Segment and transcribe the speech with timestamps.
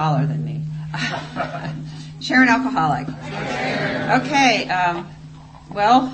[0.00, 0.62] taller than me.
[2.22, 3.06] Sharon alcoholic.
[4.24, 5.06] Okay, um,
[5.70, 6.10] well,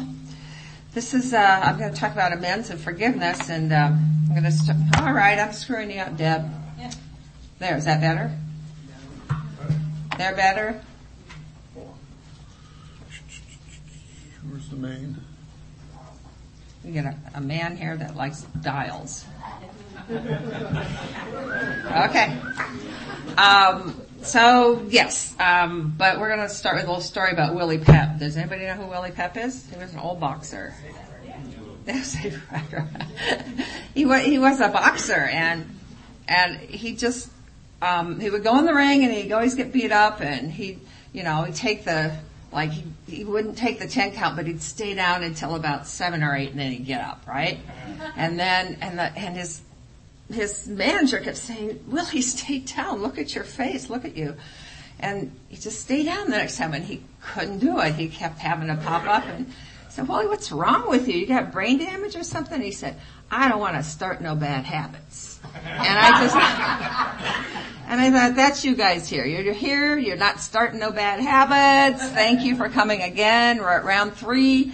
[0.92, 4.42] this is, uh, I'm going to talk about amends and forgiveness, and um, I'm going
[4.42, 6.50] to, st- all right, I'm screwing you up, Deb.
[7.60, 8.36] There, is that better?
[10.18, 10.82] They're better?
[14.42, 15.16] Where's the main?
[16.86, 19.24] We get a, a man here that likes dials.
[22.08, 22.38] Okay.
[23.36, 27.78] Um, so yes, um, but we're going to start with a little story about Willie
[27.78, 28.20] Pep.
[28.20, 29.68] Does anybody know who Willie Pep is?
[29.68, 30.74] He was an old boxer.
[33.94, 35.78] he was he was a boxer and
[36.28, 37.30] and he just
[37.82, 40.78] um, he would go in the ring and he'd always get beat up and he
[41.12, 42.16] you know he'd take the
[42.52, 46.22] like he, he wouldn't take the 10 count but he'd stay down until about seven
[46.22, 47.58] or eight and then he'd get up right?
[48.16, 49.62] And then and the and his
[50.32, 53.02] his manager kept saying willie stay down?
[53.02, 53.90] Look at your face.
[53.90, 54.36] Look at you.
[54.98, 57.94] And he just stayed down the next time and he couldn't do it.
[57.94, 59.52] He kept having to pop up and
[59.96, 62.96] said what's wrong with you you got brain damage or something he said
[63.30, 68.64] i don't want to start no bad habits and i just and I thought, that's
[68.64, 69.24] you guys here.
[69.24, 69.96] You're here.
[69.96, 72.02] You're not starting no bad habits.
[72.02, 73.58] Thank you for coming again.
[73.58, 74.72] We're at round three.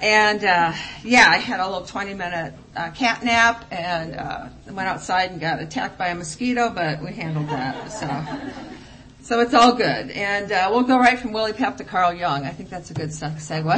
[0.00, 0.72] And, uh,
[1.04, 5.40] yeah, I had a little 20 minute, uh, cat nap and, uh, went outside and
[5.40, 7.92] got attacked by a mosquito, but we handled that.
[7.92, 8.06] So,
[9.26, 10.10] so it's all good.
[10.10, 12.44] And, uh, we'll go right from Willie Pep to Carl Jung.
[12.44, 13.72] I think that's a good segue.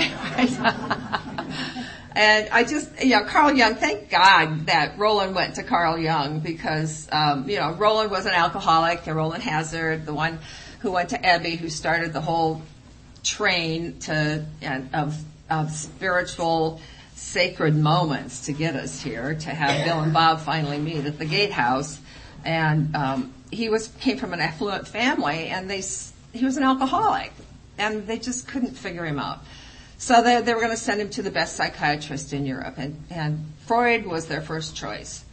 [2.18, 6.40] And I just, you know, Carl Jung, thank God that Rowland went to Carl Jung
[6.40, 10.40] because, um, you know, Rowland was an alcoholic, and Rowland Hazard, the one
[10.80, 12.60] who went to Ebby, who started the whole
[13.22, 14.44] train to,
[14.92, 15.16] of,
[15.48, 16.80] of spiritual
[17.14, 21.24] sacred moments to get us here, to have Bill and Bob finally meet at the
[21.24, 22.00] gatehouse.
[22.48, 25.82] And, um, he was, came from an affluent family and they,
[26.32, 27.32] he was an alcoholic
[27.78, 29.40] and they just couldn't figure him out.
[29.98, 33.02] So they, they were going to send him to the best psychiatrist in Europe, and,
[33.10, 35.24] and Freud was their first choice.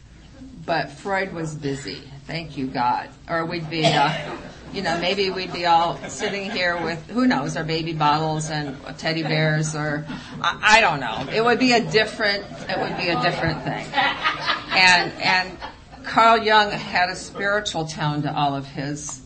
[0.64, 2.02] But Freud was busy.
[2.26, 3.08] Thank you, God.
[3.28, 4.36] Or we'd be, uh,
[4.72, 8.76] you know, maybe we'd be all sitting here with, who knows, our baby bottles and
[8.98, 10.04] teddy bears, or
[10.42, 11.32] I, I don't know.
[11.32, 13.86] It would be a different, it would be a different thing.
[14.74, 15.58] And and
[16.06, 19.20] Carl Jung had a spiritual tone to all of his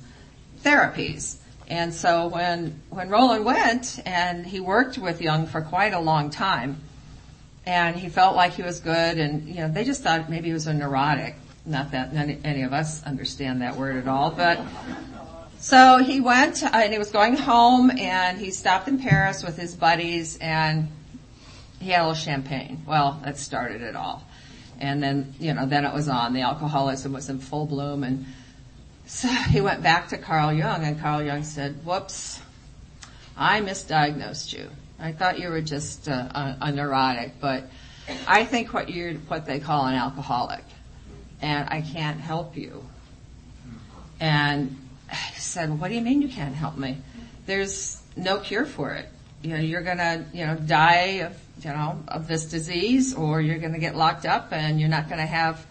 [0.63, 1.37] therapies.
[1.69, 6.31] And so when, when Rowland went and he worked with Jung for quite a long
[6.31, 6.81] time
[7.65, 10.53] and he felt like he was good and, you know, they just thought maybe he
[10.53, 11.37] was a neurotic.
[11.65, 14.61] Not that any of us understand that word at all, but
[15.59, 19.59] so he went uh, and he was going home and he stopped in Paris with
[19.59, 20.89] his buddies and
[21.79, 22.83] he had a little champagne.
[22.87, 24.25] Well, that started it all.
[24.81, 26.33] And then, you know, then it was on.
[26.33, 28.27] The alcoholism was in full bloom and
[29.11, 32.41] so he went back to Carl Jung and Carl Jung said, whoops,
[33.37, 34.71] I misdiagnosed you.
[35.01, 37.65] I thought you were just a, a, neurotic, but
[38.29, 40.63] I think what you're, what they call an alcoholic
[41.43, 42.85] and I can't help you.
[44.21, 44.77] And
[45.11, 46.99] I said, what do you mean you can't help me?
[47.47, 49.09] There's no cure for it.
[49.43, 53.59] You know, you're gonna, you know, die of, you know, of this disease or you're
[53.59, 55.65] gonna get locked up and you're not gonna have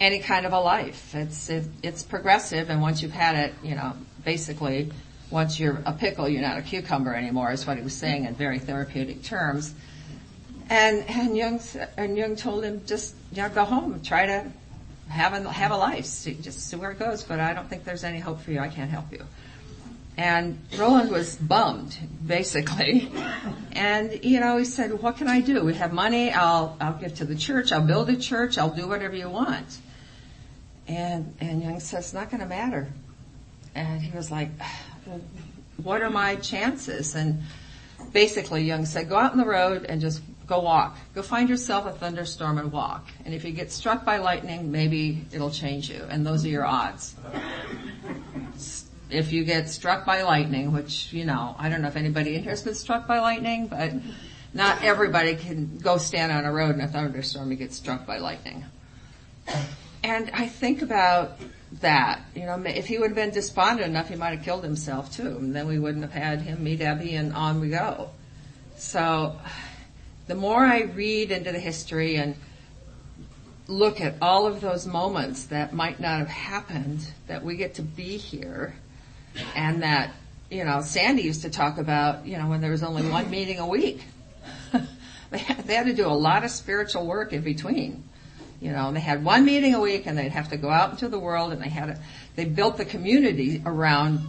[0.00, 1.14] any kind of a life.
[1.14, 3.92] It's it, it's progressive, and once you've had it, you know,
[4.24, 4.90] basically,
[5.30, 7.52] once you're a pickle, you're not a cucumber anymore.
[7.52, 9.74] Is what he was saying in very therapeutic terms.
[10.70, 11.60] And and Jung
[11.96, 14.50] and Jung told him just you know go home, try to
[15.08, 17.22] have a have a life, see, just see where it goes.
[17.22, 18.60] But I don't think there's any hope for you.
[18.60, 19.24] I can't help you.
[20.16, 23.10] And Rowland was bummed, basically.
[23.72, 25.64] And, you know, he said, what can I do?
[25.64, 26.30] We have money.
[26.30, 27.72] I'll, I'll give to the church.
[27.72, 28.56] I'll build a church.
[28.56, 29.78] I'll do whatever you want.
[30.86, 32.88] And, and Jung says, it's not going to matter.
[33.74, 34.50] And he was like,
[35.82, 37.16] what are my chances?
[37.16, 37.42] And
[38.12, 40.96] basically Jung said, go out on the road and just go walk.
[41.16, 43.08] Go find yourself a thunderstorm and walk.
[43.24, 46.04] And if you get struck by lightning, maybe it'll change you.
[46.08, 47.16] And those are your odds
[49.14, 52.42] if you get struck by lightning, which, you know, I don't know if anybody in
[52.42, 53.92] here has been struck by lightning, but
[54.52, 58.18] not everybody can go stand on a road in a thunderstorm and get struck by
[58.18, 58.64] lightning.
[60.02, 61.38] And I think about
[61.80, 65.12] that, you know, if he would have been despondent enough, he might have killed himself
[65.12, 68.10] too, and then we wouldn't have had him meet Ebby and on we go.
[68.76, 69.38] So,
[70.26, 72.36] the more I read into the history and
[73.66, 77.82] look at all of those moments that might not have happened, that we get to
[77.82, 78.74] be here,
[79.54, 80.12] and that,
[80.50, 83.58] you know, Sandy used to talk about, you know, when there was only one meeting
[83.58, 84.02] a week.
[85.30, 88.04] they, had, to do a lot of spiritual work in between.
[88.60, 90.92] You know, and they had one meeting a week and they'd have to go out
[90.92, 91.98] into the world and they had a,
[92.36, 94.20] they built the community around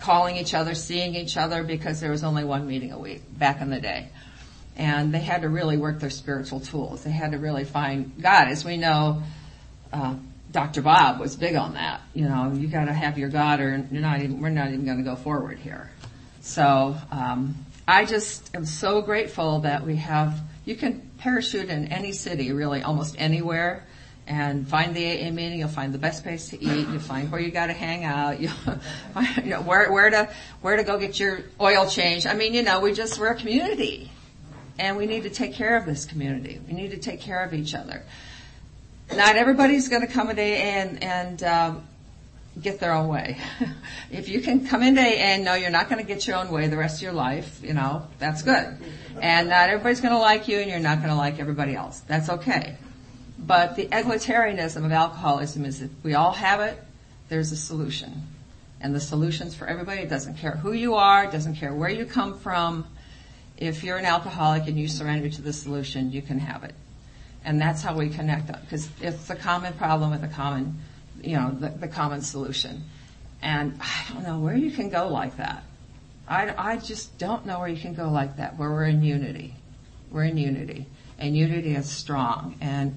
[0.00, 3.60] calling each other, seeing each other because there was only one meeting a week back
[3.60, 4.08] in the day.
[4.76, 7.02] And they had to really work their spiritual tools.
[7.02, 8.48] They had to really find God.
[8.48, 9.22] As we know,
[9.92, 10.14] uh,
[10.56, 10.80] Dr.
[10.80, 12.00] Bob was big on that.
[12.14, 15.02] You know, you gotta have your God or you're not even, we're not even gonna
[15.02, 15.90] go forward here.
[16.40, 17.56] So, um,
[17.86, 22.82] I just am so grateful that we have, you can parachute in any city, really,
[22.82, 23.86] almost anywhere
[24.26, 25.58] and find the AA meeting.
[25.58, 26.88] You'll find the best place to eat.
[26.88, 28.40] You'll find where you got to hang out.
[28.40, 28.52] You'll
[29.44, 30.30] you know, where where to
[30.62, 32.24] where to go get your oil change.
[32.24, 34.10] I mean, you know, we just we're a community,
[34.78, 36.62] and we need to take care of this community.
[36.66, 38.04] We need to take care of each other.
[39.14, 41.88] Not everybody's going to come a day and and um,
[42.60, 43.38] get their own way.
[44.10, 46.50] if you can come in day and know you're not going to get your own
[46.50, 48.78] way the rest of your life, you know, that's good.
[49.20, 52.00] And not everybody's going to like you, and you're not going to like everybody else.
[52.00, 52.76] That's okay.
[53.38, 56.82] But the egalitarianism of alcoholism is if we all have it,
[57.28, 58.26] there's a solution.
[58.80, 60.02] And the solution's for everybody.
[60.02, 62.86] It doesn't care who you are, it doesn't care where you come from.
[63.56, 66.74] If you're an alcoholic and you surrender to the solution, you can have it.
[67.46, 70.80] And that's how we connect up, because it's a common problem with a common,
[71.22, 72.82] you know, the, the common solution.
[73.40, 75.62] And I don't know where you can go like that.
[76.26, 79.54] I, I just don't know where you can go like that, where we're in unity.
[80.10, 80.86] We're in unity.
[81.20, 82.56] And unity is strong.
[82.60, 82.96] And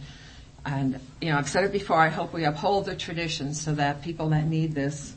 [0.65, 4.01] and, you know, I've said it before, I hope we uphold the tradition so that
[4.01, 5.15] people that need this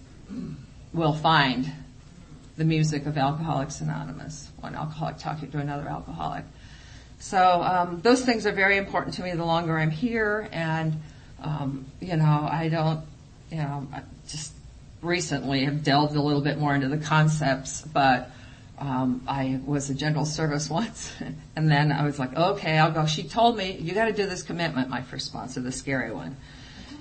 [0.92, 1.72] will find
[2.56, 6.44] the music of Alcoholics Anonymous, one alcoholic talking to another alcoholic.
[7.22, 11.00] So um, those things are very important to me the longer I'm here, and
[11.40, 13.04] um, you know, I don't,
[13.48, 14.52] you know, I just
[15.02, 18.28] recently have delved a little bit more into the concepts, but
[18.76, 21.12] um, I was a general service once,
[21.54, 23.06] and then I was like, okay, I'll go.
[23.06, 24.88] She told me you got to do this commitment.
[24.88, 26.36] My first sponsor, the scary one,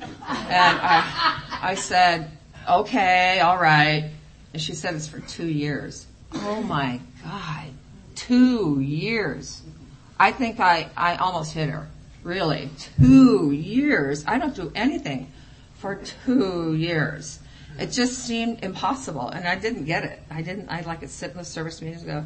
[0.02, 2.30] and I, I said,
[2.70, 4.12] okay, all right.
[4.54, 6.06] And she said it's for two years.
[6.32, 7.70] Oh my God,
[8.14, 9.61] two years.
[10.22, 11.88] I think I, I almost hit her.
[12.24, 12.70] Really,
[13.00, 14.24] two years.
[14.28, 15.32] I don't do anything
[15.76, 17.40] for two years
[17.80, 20.22] it just seemed impossible, and I didn't get it.
[20.30, 20.70] I didn't.
[20.70, 22.26] I'd like to sit in the service meetings and go,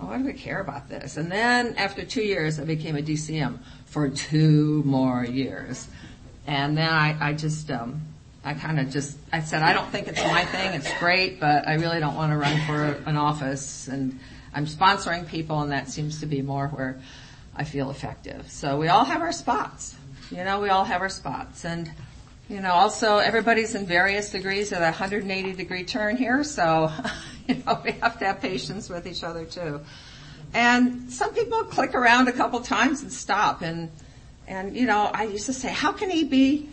[0.00, 1.16] oh, why do we care about this?
[1.16, 5.88] And then after two years, I became a DCM for two more years,
[6.46, 8.02] and then I, I just, um,
[8.44, 10.74] I kind of just, I said, I don't think it's my thing.
[10.74, 14.18] It's great, but I really don't want to run for an office, and
[14.52, 17.00] I'm sponsoring people, and that seems to be more where
[17.60, 18.50] I feel effective.
[18.50, 19.94] So we all have our spots.
[20.30, 21.92] You know, we all have our spots, and
[22.48, 26.90] you know, also everybody's in various degrees at a 180 degree turn here, so,
[27.48, 29.82] you know, we have to have patience with each other too.
[30.54, 33.90] And some people click around a couple times and stop and,
[34.48, 36.66] and, you know, I used to say, how can he be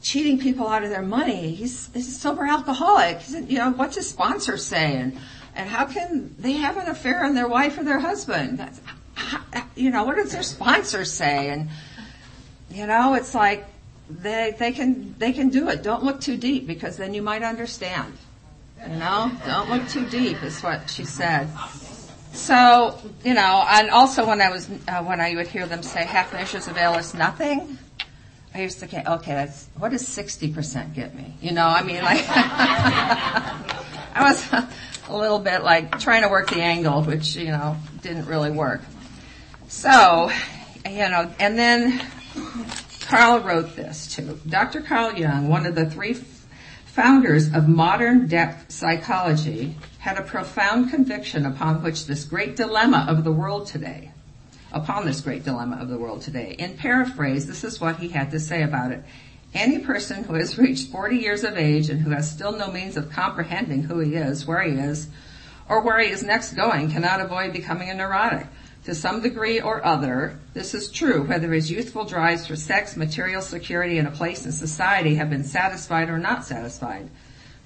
[0.00, 1.54] cheating people out of their money?
[1.54, 3.18] He's, he's a sober alcoholic.
[3.18, 5.18] He's, you know, what's his sponsor saying?
[5.54, 8.58] And how can they have an affair on their wife or their husband?
[8.58, 8.80] That's,
[9.76, 11.50] you know, what does their sponsor say?
[11.50, 11.68] And,
[12.70, 13.66] you know, it's like,
[14.08, 15.82] they they can they can do it.
[15.82, 18.16] Don't look too deep because then you might understand.
[18.82, 21.48] You know, don't look too deep is what she said.
[22.32, 26.04] So you know, and also when I was uh, when I would hear them say
[26.04, 27.78] half measures avail us nothing,
[28.54, 31.34] I used to think, okay, that's what does sixty percent get me?
[31.40, 33.62] You know, I mean, like I
[34.20, 34.52] was
[35.08, 38.82] a little bit like trying to work the angle, which you know didn't really work.
[39.68, 40.30] So,
[40.88, 42.00] you know, and then
[43.00, 44.40] Carl wrote this too.
[44.48, 44.82] Dr.
[44.82, 51.46] Carl Jung, one of the three founders of modern depth psychology, had a profound conviction
[51.46, 54.10] upon which this great dilemma of the world today,
[54.72, 56.54] upon this great dilemma of the world today.
[56.58, 59.02] In paraphrase, this is what he had to say about it.
[59.54, 62.96] Any person who has reached 40 years of age and who has still no means
[62.96, 65.08] of comprehending who he is, where he is,
[65.68, 68.46] or where he is next going cannot avoid becoming a neurotic.
[68.84, 73.40] To some degree or other, this is true whether his youthful drives for sex, material
[73.40, 77.08] security, and a place in society have been satisfied or not satisfied.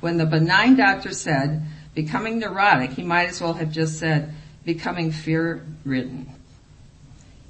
[0.00, 1.62] When the benign doctor said
[1.94, 4.32] becoming neurotic, he might as well have just said
[4.64, 6.30] becoming fear ridden.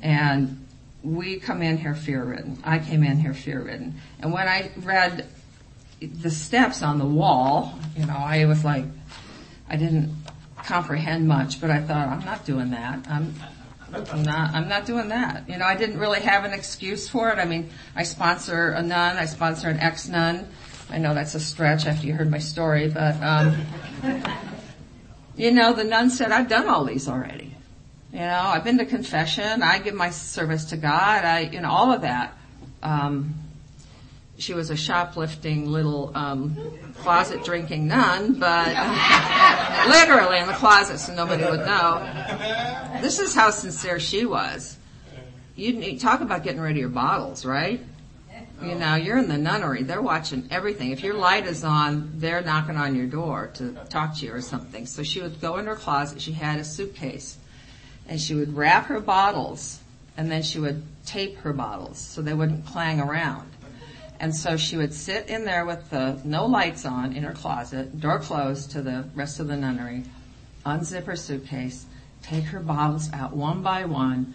[0.00, 0.64] And
[1.02, 2.58] we come in here fear ridden.
[2.64, 4.00] I came in here fear ridden.
[4.20, 5.26] And when I read
[6.00, 8.84] the steps on the wall, you know, I was like,
[9.68, 10.14] I didn't
[10.64, 13.06] comprehend much, but I thought, I'm not doing that.
[13.08, 13.34] I'm,
[13.92, 15.49] I'm not, I'm not doing that.
[15.49, 17.38] You know, I didn't really have an excuse for it.
[17.38, 20.47] I mean, I sponsor a nun, I sponsor an ex-nun.
[20.90, 23.57] I know that's a stretch after you heard my story, but, um,
[25.37, 27.54] you know, the nun said, I've done all these already.
[28.12, 31.71] You know, I've been to confession, I give my service to God, I, you know,
[31.71, 32.37] all of that.
[32.83, 33.35] um,
[34.38, 36.57] she was a shoplifting little um,
[36.99, 38.69] closet drinking nun, but
[39.88, 42.00] literally in the closet so nobody would know.
[43.00, 44.76] This is how sincere she was.
[45.57, 47.81] You talk about getting rid of your bottles, right?
[48.62, 49.85] You know, you're in the nunnery.
[49.85, 50.90] They're watching everything.
[50.90, 54.40] If your light is on, they're knocking on your door to talk to you or
[54.40, 54.87] something.
[54.87, 56.21] So she would go in her closet.
[56.21, 57.38] She had a suitcase
[58.09, 59.78] and she would wrap her bottles
[60.17, 63.48] and then she would tape her bottles so they wouldn't clang around.
[64.20, 68.00] And so she would sit in there with the no lights on in her closet,
[68.00, 70.04] door closed to the rest of the nunnery,
[70.66, 71.87] unzip her suitcase,
[72.22, 74.34] take her bottles out one by one,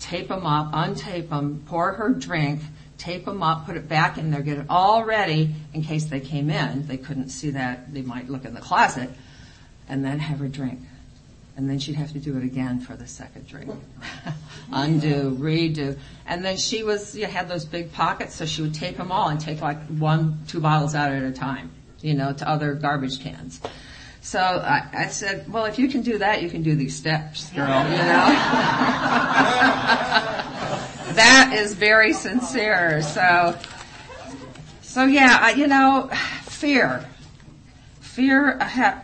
[0.00, 2.60] tape them up, untape them, pour her drink,
[2.98, 6.20] tape them up, put it back in there, get it all ready in case they
[6.20, 6.86] came in.
[6.86, 7.92] They couldn't see that.
[7.94, 9.10] They might look in the closet
[9.88, 10.80] and then have her drink.
[11.56, 13.72] And then she'd have to do it again for the second drink.
[14.72, 15.98] Undo, redo.
[16.26, 19.28] And then she was, you had those big pockets, so she would tape them all
[19.28, 21.70] and take like one, two bottles out at a time,
[22.02, 23.60] you know, to other garbage cans.
[24.20, 27.48] So I, I said, well, if you can do that, you can do these steps,
[27.52, 28.26] girl, you know?
[31.14, 33.02] that is very sincere.
[33.02, 33.56] So,
[34.82, 36.10] so yeah, I, you know,
[36.42, 37.08] fear.
[38.00, 39.00] Fear, I,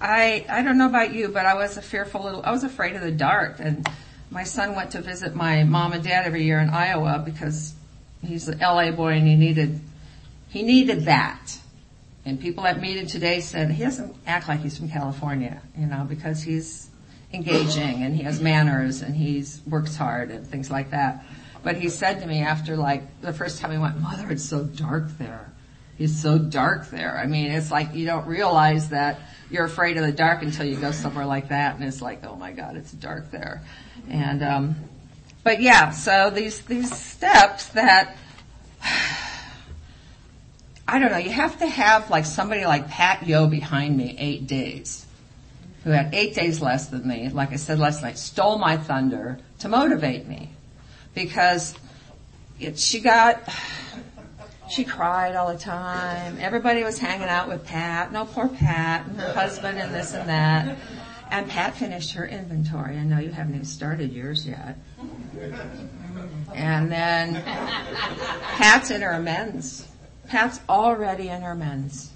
[0.00, 2.96] I I don't know about you, but I was a fearful little, I was afraid
[2.96, 3.88] of the dark and
[4.30, 7.74] my son went to visit my mom and dad every year in Iowa because
[8.24, 9.80] he's an LA boy and he needed,
[10.48, 11.58] he needed that.
[12.24, 16.04] And people at meeting today said he doesn't act like he's from California, you know,
[16.08, 16.90] because he's
[17.32, 21.24] engaging and he has manners and he's works hard and things like that.
[21.62, 24.64] But he said to me after like the first time he went, mother, it's so
[24.64, 25.52] dark there.
[25.98, 27.16] It's so dark there.
[27.16, 30.76] I mean, it's like you don't realize that you're afraid of the dark until you
[30.76, 33.62] go somewhere like that and it's like, oh my God, it's dark there.
[34.08, 34.76] And, um,
[35.44, 38.16] but yeah, so these, these steps that,
[40.88, 44.46] I don't know, you have to have like somebody like Pat Yo behind me eight
[44.46, 45.04] days,
[45.84, 49.38] who had eight days less than me, like I said last night, stole my thunder
[49.60, 50.50] to motivate me.
[51.14, 51.74] Because
[52.60, 53.48] it, she got,
[54.68, 56.38] she cried all the time.
[56.40, 58.12] Everybody was hanging out with Pat.
[58.12, 60.78] No, poor Pat and her husband and this and that.
[61.30, 62.96] And Pat finished her inventory.
[62.96, 64.76] I know you haven't even started yours yet.
[66.54, 69.86] And then Pat's in her amends.
[70.28, 72.12] Pat's already in her amends.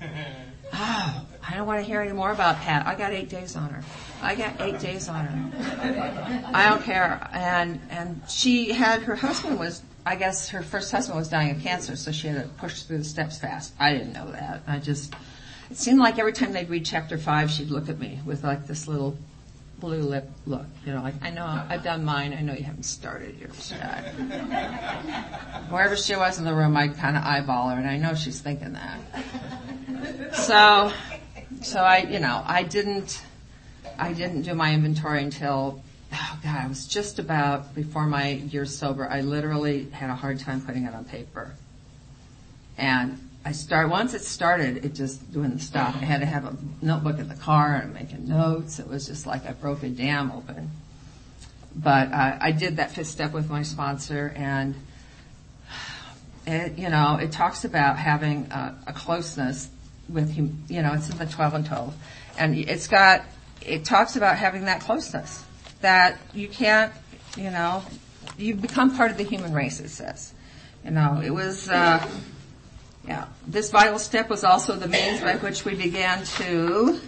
[0.73, 2.87] Oh, I don't want to hear any more about Pat.
[2.87, 3.83] I got eight days on her.
[4.23, 6.45] I got eight days on her.
[6.55, 7.29] I don't care.
[7.33, 11.63] And and she had her husband was I guess her first husband was dying of
[11.63, 13.75] cancer, so she had to push through the steps fast.
[13.79, 14.63] I didn't know that.
[14.67, 15.15] I just
[15.71, 18.67] it seemed like every time they'd read chapter five, she'd look at me with like
[18.67, 19.17] this little
[19.79, 20.67] blue lip look.
[20.85, 22.35] You know, like, I know I've done mine.
[22.35, 24.13] I know you haven't started yours yet.
[25.71, 28.41] Wherever she was in the room, I'd kind of eyeball her, and I know she's
[28.41, 30.35] thinking that.
[30.35, 30.93] So,
[31.63, 33.23] so I, you know, I didn't,
[33.99, 38.67] I didn't do my inventory until, oh God, I was just about before my year
[38.67, 39.09] sober.
[39.09, 41.53] I literally had a hard time putting it on paper.
[42.77, 45.95] And I start once it started, it just wouldn't stop.
[45.95, 48.79] I had to have a notebook in the car and making notes.
[48.79, 50.71] It was just like I broke a dam open.
[51.75, 54.75] But uh, I did that fifth step with my sponsor, and
[56.47, 59.69] it, you know, it talks about having a, a closeness
[60.09, 60.65] with him.
[60.69, 61.95] You know, it's in the twelve and twelve,
[62.37, 63.23] and it's got
[63.65, 65.45] it talks about having that closeness
[65.81, 66.93] that you can't,
[67.37, 67.83] you know,
[68.37, 69.81] you become part of the human race.
[69.81, 70.33] It says,
[70.85, 71.69] you know, it was.
[71.69, 72.07] Uh,
[73.07, 73.27] yeah.
[73.47, 77.01] This vital step was also the means by which we began to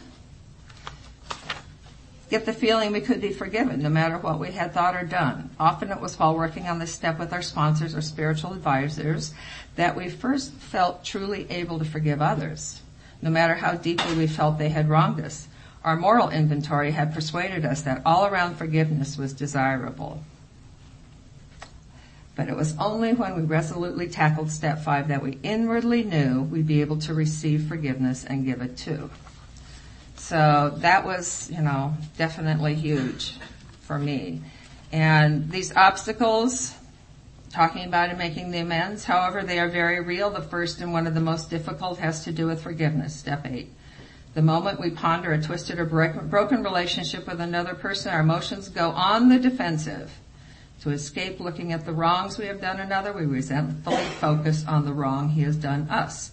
[2.31, 5.51] get the feeling we could be forgiven no matter what we had thought or done.
[5.61, 9.35] Often it was while working on this step with our sponsors or spiritual advisors
[9.77, 12.81] that we first felt truly able to forgive others,
[13.21, 15.47] no matter how deeply we felt they had wronged us.
[15.85, 20.23] Our moral inventory had persuaded us that all around forgiveness was desirable.
[22.35, 26.67] But it was only when we resolutely tackled step five that we inwardly knew we'd
[26.67, 29.11] be able to receive forgiveness and give it too.
[30.17, 33.37] So that was, you know, definitely huge
[33.81, 34.41] for me.
[34.93, 36.75] And these obstacles,
[37.51, 40.31] talking about and making the amends, however, they are very real.
[40.31, 43.71] The first and one of the most difficult has to do with forgiveness, step eight.
[44.35, 48.91] The moment we ponder a twisted or broken relationship with another person, our emotions go
[48.91, 50.19] on the defensive.
[50.83, 54.93] To escape looking at the wrongs we have done another, we resentfully focus on the
[54.93, 56.33] wrong he has done us.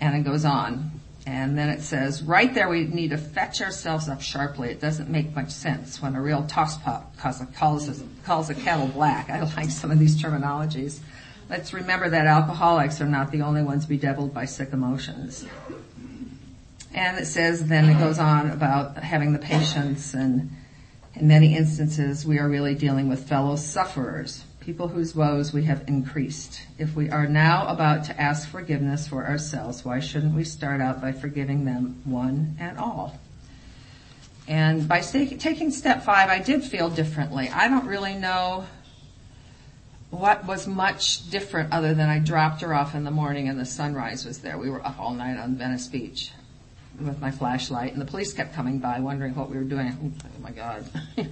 [0.00, 0.90] And it goes on.
[1.26, 4.70] And then it says, right there we need to fetch ourselves up sharply.
[4.70, 8.88] It doesn't make much sense when a real tosspot calls a, calls calls a kettle
[8.88, 9.28] black.
[9.28, 11.00] I like some of these terminologies.
[11.50, 15.44] Let's remember that alcoholics are not the only ones bedeviled by sick emotions.
[16.96, 20.50] And it says, then it goes on about having the patience and
[21.14, 25.84] in many instances we are really dealing with fellow sufferers people whose woes we have
[25.86, 26.60] increased.
[26.76, 31.00] If we are now about to ask forgiveness for ourselves, why shouldn't we start out
[31.00, 33.16] by forgiving them one and all?
[34.48, 37.48] And by taking step five, I did feel differently.
[37.48, 38.66] I don't really know
[40.10, 43.64] what was much different other than I dropped her off in the morning and the
[43.64, 44.58] sunrise was there.
[44.58, 46.32] We were up all night on Venice Beach
[47.00, 50.14] with my flashlight and the police kept coming by wondering what we were doing.
[50.24, 50.84] Oh my God.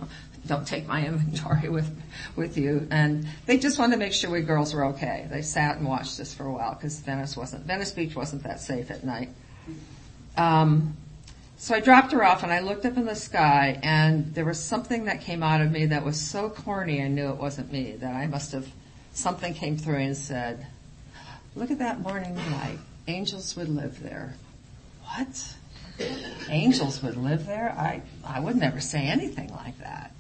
[0.47, 1.91] don't take my inventory with
[2.37, 2.87] with you.
[2.91, 5.27] And they just wanted to make sure we girls were okay.
[5.31, 8.61] They sat and watched us for a while because Venice wasn't Venice Beach wasn't that
[8.61, 9.31] safe at night.
[10.37, 10.97] Um,
[11.57, 14.63] so I dropped her off and I looked up in the sky and there was
[14.63, 17.93] something that came out of me that was so corny I knew it wasn't me
[17.93, 18.69] that I must have
[19.13, 20.67] something came through and said,
[21.55, 22.79] "Look at that morning light.
[23.07, 24.35] Angels would live there."
[25.05, 25.54] What?
[26.49, 27.71] Angels would live there?
[27.71, 30.15] I I would never say anything like that.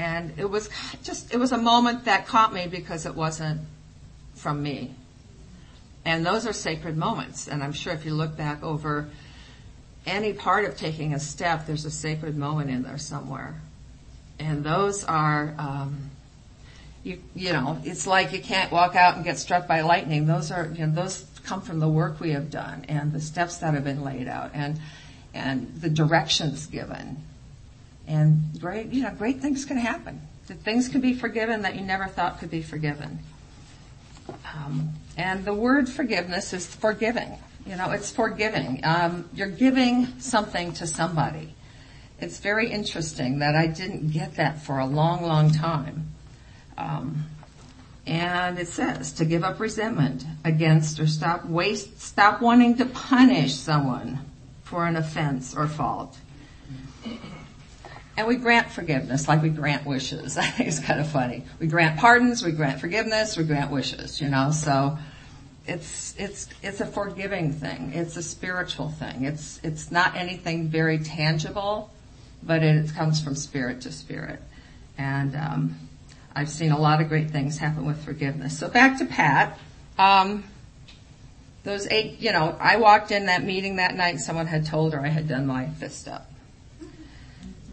[0.00, 0.70] And it was
[1.02, 3.60] just, it was a moment that caught me because it wasn't
[4.34, 4.94] from me.
[6.04, 7.48] And those are sacred moments.
[7.48, 9.10] And I'm sure if you look back over
[10.06, 13.60] any part of taking a step, there's a sacred moment in there somewhere.
[14.38, 16.10] And those are, um,
[17.04, 20.26] you, you know, it's like you can't walk out and get struck by lightning.
[20.26, 23.58] Those are, you know, those come from the work we have done and the steps
[23.58, 24.78] that have been laid out and,
[25.34, 27.22] and the directions given
[28.10, 30.20] and great, you know, great things can happen.
[30.46, 33.20] Things can be forgiven that you never thought could be forgiven.
[34.52, 37.38] Um, and the word forgiveness is forgiving.
[37.66, 38.80] You know, it's forgiving.
[38.82, 41.54] Um, you're giving something to somebody.
[42.18, 46.10] It's very interesting that I didn't get that for a long, long time.
[46.76, 47.26] Um,
[48.10, 53.54] and it says to give up resentment against or stop waste, stop wanting to punish
[53.54, 54.18] someone
[54.64, 56.18] for an offense or fault.
[58.16, 60.36] And we grant forgiveness like we grant wishes.
[60.38, 61.44] I think it's kind of funny.
[61.60, 64.98] We grant pardons, we grant forgiveness, we grant wishes, you know, so
[65.68, 67.92] it's, it's, it's a forgiving thing.
[67.94, 69.22] It's a spiritual thing.
[69.24, 71.92] It's, it's not anything very tangible,
[72.42, 74.42] but it comes from spirit to spirit.
[74.98, 75.76] And, um,
[76.34, 78.58] I've seen a lot of great things happen with forgiveness.
[78.58, 79.58] So back to Pat.
[79.98, 80.44] Um,
[81.64, 85.00] those eight, you know, I walked in that meeting that night someone had told her
[85.00, 86.30] I had done my fist up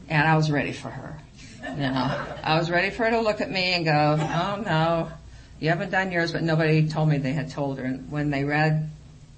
[0.09, 1.17] and I was ready for her.
[1.63, 5.11] You know, I was ready for her to look at me and go, "Oh no,
[5.59, 7.83] you haven't done yours," but nobody told me they had told her.
[7.83, 8.89] And when they read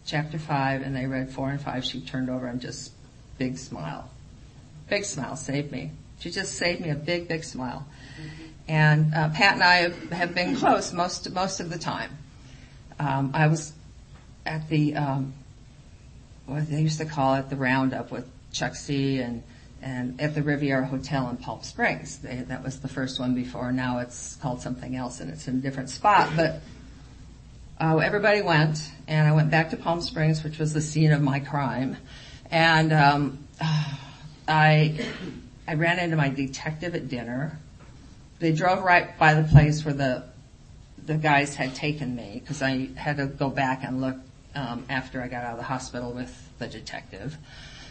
[0.05, 2.91] chapter five and they read four and five, she turned over and just
[3.38, 4.10] big smile,
[4.89, 5.91] big smile saved me.
[6.19, 7.86] She just saved me a big, big smile.
[8.69, 12.15] And uh, Pat and I have, been close most most of the time.
[12.99, 13.73] Um, I was
[14.45, 15.34] at the um,
[16.45, 19.41] what they used to call it the roundup with Chuck C and
[19.82, 22.19] and at the Riviera Hotel in Palm Springs.
[22.19, 23.71] They, that was the first one before.
[23.71, 26.29] Now it's called something else and it's in a different spot.
[26.36, 26.62] But
[27.82, 31.23] uh, everybody went, and I went back to Palm Springs, which was the scene of
[31.23, 31.97] my crime,
[32.51, 33.47] and um,
[34.47, 35.08] I
[35.67, 37.58] I ran into my detective at dinner.
[38.39, 40.23] They drove right by the place where the
[41.06, 44.15] the guys had taken me because I had to go back and look
[44.54, 47.36] um, after I got out of the hospital with the detective.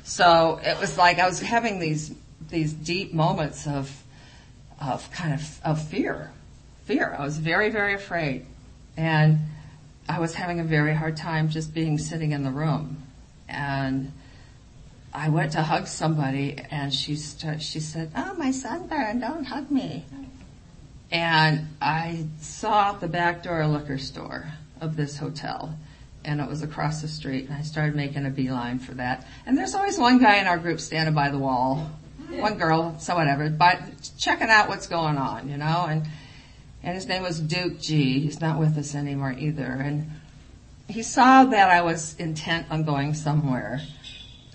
[0.05, 2.15] So it was like I was having these
[2.49, 4.03] these deep moments of
[4.81, 6.31] of kind of of fear,
[6.85, 7.15] fear.
[7.19, 8.47] I was very very afraid,
[8.97, 9.39] and
[10.09, 13.03] I was having a very hard time just being sitting in the room,
[13.49, 14.13] and.
[15.11, 19.71] I went to hug somebody and she st- she said, "Oh, my sunburn, don't hug
[19.71, 20.05] me."
[21.11, 25.77] And I saw the back door a liquor store of this hotel
[26.25, 29.27] and it was across the street and I started making a beeline for that.
[29.47, 31.91] And there's always one guy in our group standing by the wall,
[32.31, 33.81] one girl, so whatever, but
[34.19, 36.07] checking out what's going on, you know, and,
[36.83, 38.21] and his name was Duke G.
[38.21, 39.65] He's not with us anymore either.
[39.65, 40.11] And
[40.89, 43.81] he saw that I was intent on going somewhere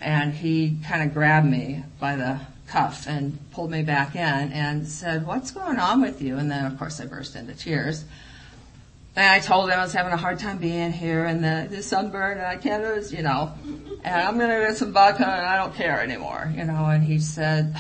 [0.02, 2.42] and he kind of grabbed me by the
[2.74, 6.38] cuff and pulled me back in and said, what's going on with you?
[6.38, 8.04] And then of course I burst into tears.
[9.16, 11.84] And I told him I was having a hard time being here and the, the
[11.84, 13.54] sunburn and I can't, you know,
[14.04, 17.04] and I'm going to get some vodka and I don't care anymore, you know, and
[17.04, 17.80] he said,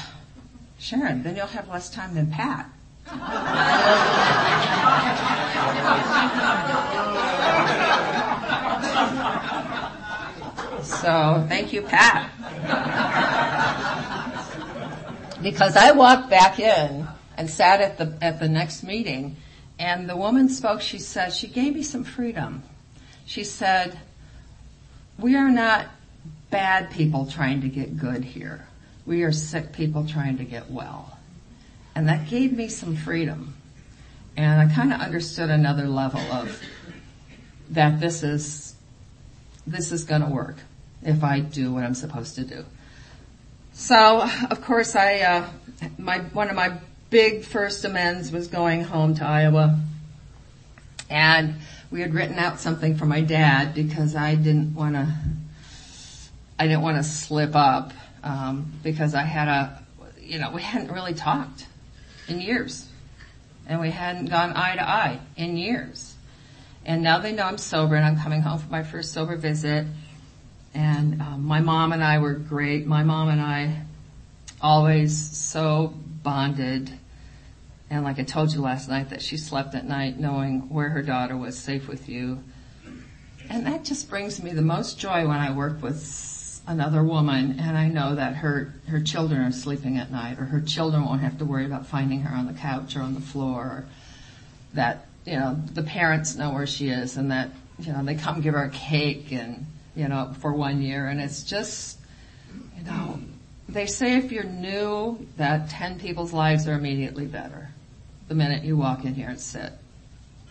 [0.77, 2.69] Sharon, then you'll have less time than Pat.
[10.83, 12.29] So thank you, Pat.
[15.43, 19.35] Because I walked back in and sat at the, at the next meeting
[19.77, 22.63] and the woman spoke, she said, she gave me some freedom.
[23.25, 23.99] She said,
[25.17, 25.87] we are not
[26.49, 28.67] bad people trying to get good here.
[29.05, 31.17] We are sick people trying to get well.
[31.95, 33.55] And that gave me some freedom.
[34.37, 36.59] And I kind of understood another level of
[37.71, 38.75] that this is,
[39.67, 40.57] this is gonna work
[41.01, 42.65] if I do what I'm supposed to do.
[43.75, 45.47] So, of course, I, uh,
[45.97, 46.77] my, one of my
[47.09, 49.79] big first amends was going home to Iowa.
[51.09, 51.55] And
[51.89, 55.11] we had written out something for my dad because I didn't want to,
[56.59, 59.83] I didn't want to slip up, um, because I had a,
[60.21, 61.65] you know, we hadn't really talked
[62.27, 62.87] in years.
[63.65, 66.13] And we hadn't gone eye to eye in years.
[66.85, 69.87] And now they know I'm sober and I'm coming home for my first sober visit.
[70.73, 72.87] And um, my mom and I were great.
[72.87, 73.83] My mom and I
[74.61, 76.91] always so bonded.
[77.89, 81.03] And like I told you last night that she slept at night knowing where her
[81.03, 82.43] daughter was safe with you.
[83.49, 87.77] And that just brings me the most joy when I work with another woman and
[87.77, 91.37] I know that her, her children are sleeping at night or her children won't have
[91.39, 93.85] to worry about finding her on the couch or on the floor or
[94.73, 98.41] that, you know, the parents know where she is and that, you know, they come
[98.41, 101.99] give her a cake and, you know, for one year and it's just,
[102.77, 103.19] you know,
[103.69, 107.69] they say if you're new that 10 people's lives are immediately better
[108.27, 109.71] the minute you walk in here and sit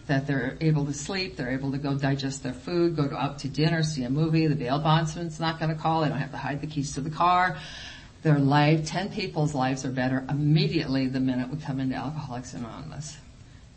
[0.06, 3.48] that they're able to sleep, they're able to go digest their food, go out to
[3.48, 6.60] dinner, see a movie, the bail bondsman's not gonna call, they don't have to hide
[6.60, 7.56] the keys to the car.
[8.22, 13.16] Their life, 10 people's lives are better immediately the minute we come into Alcoholics Anonymous.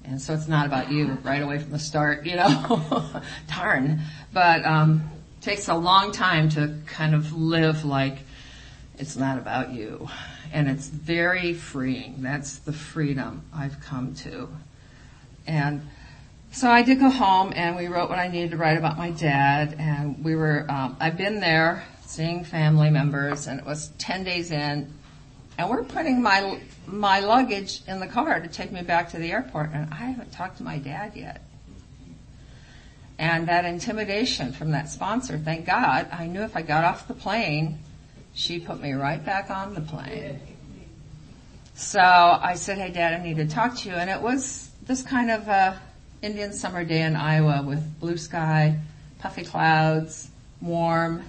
[0.03, 3.05] And so it's not about you right away from the start, you know,
[3.47, 4.01] darn.
[4.33, 5.09] But, um,
[5.45, 8.17] takes a long time to kind of live like
[8.97, 10.09] it's not about you.
[10.51, 12.15] And it's very freeing.
[12.23, 14.49] That's the freedom I've come to.
[15.45, 15.87] And
[16.51, 19.11] so I did go home and we wrote what I needed to write about my
[19.11, 24.23] dad and we were, um, I've been there seeing family members and it was 10
[24.23, 24.91] days in
[25.59, 29.31] and we're putting my, my luggage in the car to take me back to the
[29.31, 31.43] airport and I haven't talked to my dad yet.
[33.17, 37.13] And that intimidation from that sponsor, thank God, I knew if I got off the
[37.13, 37.79] plane,
[38.33, 40.39] she put me right back on the plane.
[41.75, 43.95] So I said, hey dad, I need to talk to you.
[43.95, 45.75] And it was this kind of, uh,
[46.21, 48.79] Indian summer day in Iowa with blue sky,
[49.19, 50.29] puffy clouds,
[50.61, 51.23] warm.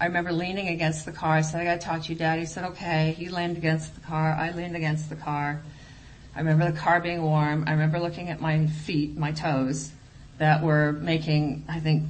[0.00, 1.32] I remember leaning against the car.
[1.34, 2.38] I said, I gotta talk to you, Dad.
[2.38, 3.14] He said, okay.
[3.16, 4.32] He leaned against the car.
[4.32, 5.60] I leaned against the car.
[6.34, 7.64] I remember the car being warm.
[7.66, 9.90] I remember looking at my feet, my toes,
[10.42, 12.02] that were making, I think,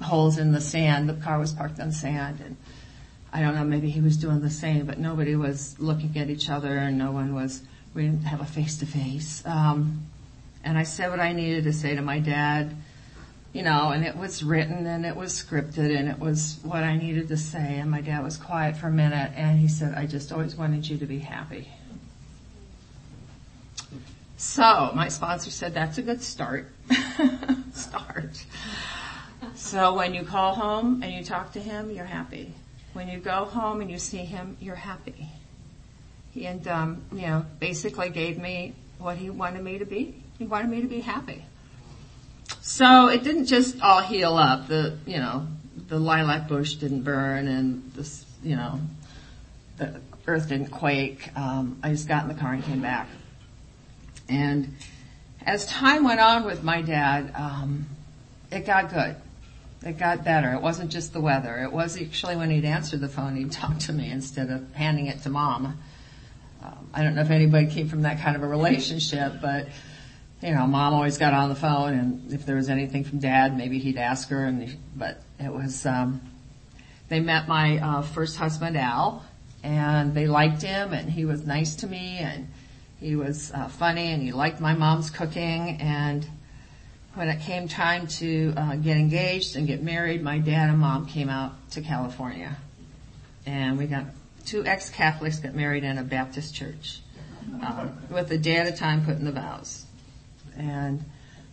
[0.00, 1.08] holes in the sand.
[1.08, 2.56] The car was parked on sand and
[3.32, 6.48] I don't know, maybe he was doing the same, but nobody was looking at each
[6.48, 9.42] other and no one was, we didn't have a face to face.
[9.44, 9.98] And
[10.64, 12.76] I said what I needed to say to my dad,
[13.52, 16.96] you know, and it was written and it was scripted and it was what I
[16.96, 17.78] needed to say.
[17.80, 20.88] And my dad was quiet for a minute and he said, I just always wanted
[20.88, 21.68] you to be happy.
[24.36, 26.70] So my sponsor said, that's a good start.
[27.72, 28.44] start.
[29.54, 32.52] So when you call home and you talk to him, you're happy.
[32.92, 35.28] When you go home and you see him, you're happy.
[36.40, 40.22] And, um, you know, basically gave me what he wanted me to be.
[40.38, 41.44] He wanted me to be happy.
[42.60, 44.68] So it didn't just all heal up.
[44.68, 45.46] The, you know,
[45.88, 48.80] the lilac bush didn't burn and this, you know,
[49.76, 51.30] the earth didn't quake.
[51.36, 53.08] Um, I just got in the car and came back.
[54.28, 54.74] And
[55.44, 57.86] as time went on with my dad, um,
[58.50, 59.16] it got good.
[59.84, 60.54] It got better.
[60.54, 61.62] It wasn't just the weather.
[61.62, 65.06] It was actually when he'd answer the phone, he'd talk to me instead of handing
[65.06, 65.78] it to mom.
[66.62, 69.68] Um, I don't know if anybody came from that kind of a relationship, but
[70.42, 73.56] you know, mom always got on the phone and if there was anything from dad,
[73.56, 76.20] maybe he'd ask her and, but it was, um,
[77.08, 79.24] they met my, uh, first husband Al
[79.62, 82.48] and they liked him and he was nice to me and
[83.04, 86.26] he was, uh, funny and he liked my mom's cooking and
[87.14, 91.06] when it came time to, uh, get engaged and get married, my dad and mom
[91.06, 92.56] came out to California
[93.44, 94.06] and we got
[94.46, 97.00] two ex-Catholics got married in a Baptist church.
[97.62, 99.84] Um, with a day at a time putting the vows
[100.56, 101.04] and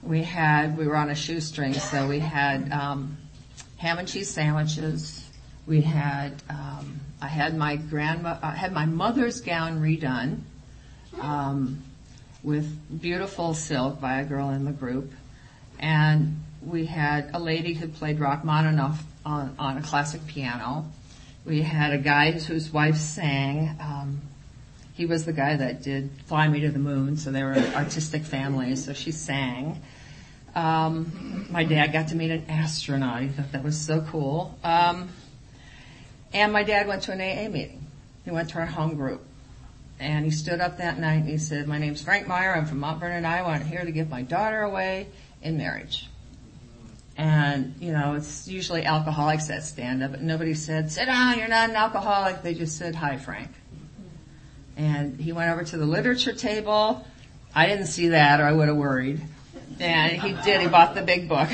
[0.02, 3.18] we had we were on a shoestring, so we had um,
[3.78, 5.30] ham and cheese sandwiches.
[5.68, 10.42] We had um, I had my grandma I had my mother's gown redone
[11.20, 11.84] um,
[12.44, 15.12] with beautiful silk by a girl in the group,
[15.80, 20.86] and we had a lady who played Rachmaninoff on, on a classic piano.
[21.46, 23.76] We had a guy whose wife sang.
[23.80, 24.22] Um,
[24.94, 27.74] he was the guy that did Fly Me to the Moon, so they were an
[27.74, 29.82] artistic family, so she sang.
[30.54, 33.22] Um, my dad got to meet an astronaut.
[33.22, 34.58] He thought that was so cool.
[34.64, 35.10] Um,
[36.34, 37.88] and my dad went to an AA meeting.
[38.26, 39.26] He went to our home group.
[40.02, 42.56] And he stood up that night and he said, my name's Frank Meyer.
[42.56, 43.50] I'm from Mount Vernon, Iowa.
[43.50, 45.06] I'm here to give my daughter away
[45.44, 46.10] in marriage.
[47.18, 51.48] And, you know, it's usually alcoholics that stand up, but nobody said, sit down, you're
[51.48, 52.42] not an alcoholic.
[52.42, 53.52] They just said, hi, Frank.
[54.76, 57.06] And he went over to the literature table.
[57.54, 59.22] I didn't see that or I would have worried.
[59.80, 61.50] And he did, he bought the big book.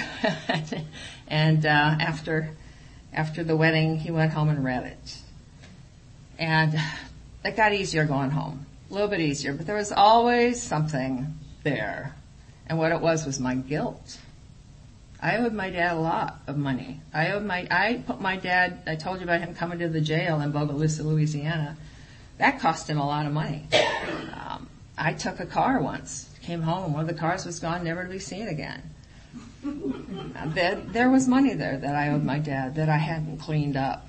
[1.27, 2.55] and, uh, after,
[3.11, 5.17] after the wedding, he went home and read it.
[6.39, 6.79] And
[7.43, 8.65] it got easier going home.
[8.89, 12.15] A little bit easier, but there was always something there.
[12.67, 14.17] And what it was was my guilt.
[15.21, 17.01] I owed my dad a lot of money.
[17.13, 20.01] I owed my, I put my dad, I told you about him coming to the
[20.01, 21.75] jail in Bogalusa, Louisiana.
[22.37, 23.67] That cost him a lot of money.
[24.33, 28.03] Um, I took a car once, came home, one of the cars was gone, never
[28.03, 28.81] to be seen again.
[29.63, 34.07] There, there was money there that I owed my dad that I hadn't cleaned up.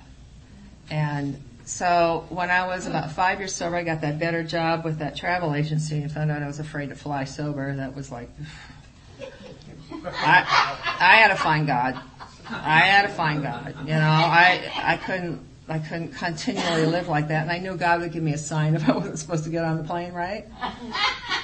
[0.90, 5.00] And so when I was about five years sober, I got that better job with
[5.00, 7.76] that travel agency and found out I was afraid to fly sober.
[7.76, 8.30] That was like,
[10.02, 12.00] I, I had to find God.
[12.48, 13.74] I had to find God.
[13.80, 17.42] You know, I, I couldn't, I couldn't continually live like that.
[17.42, 19.64] And I knew God would give me a sign if I wasn't supposed to get
[19.64, 20.46] on the plane, right?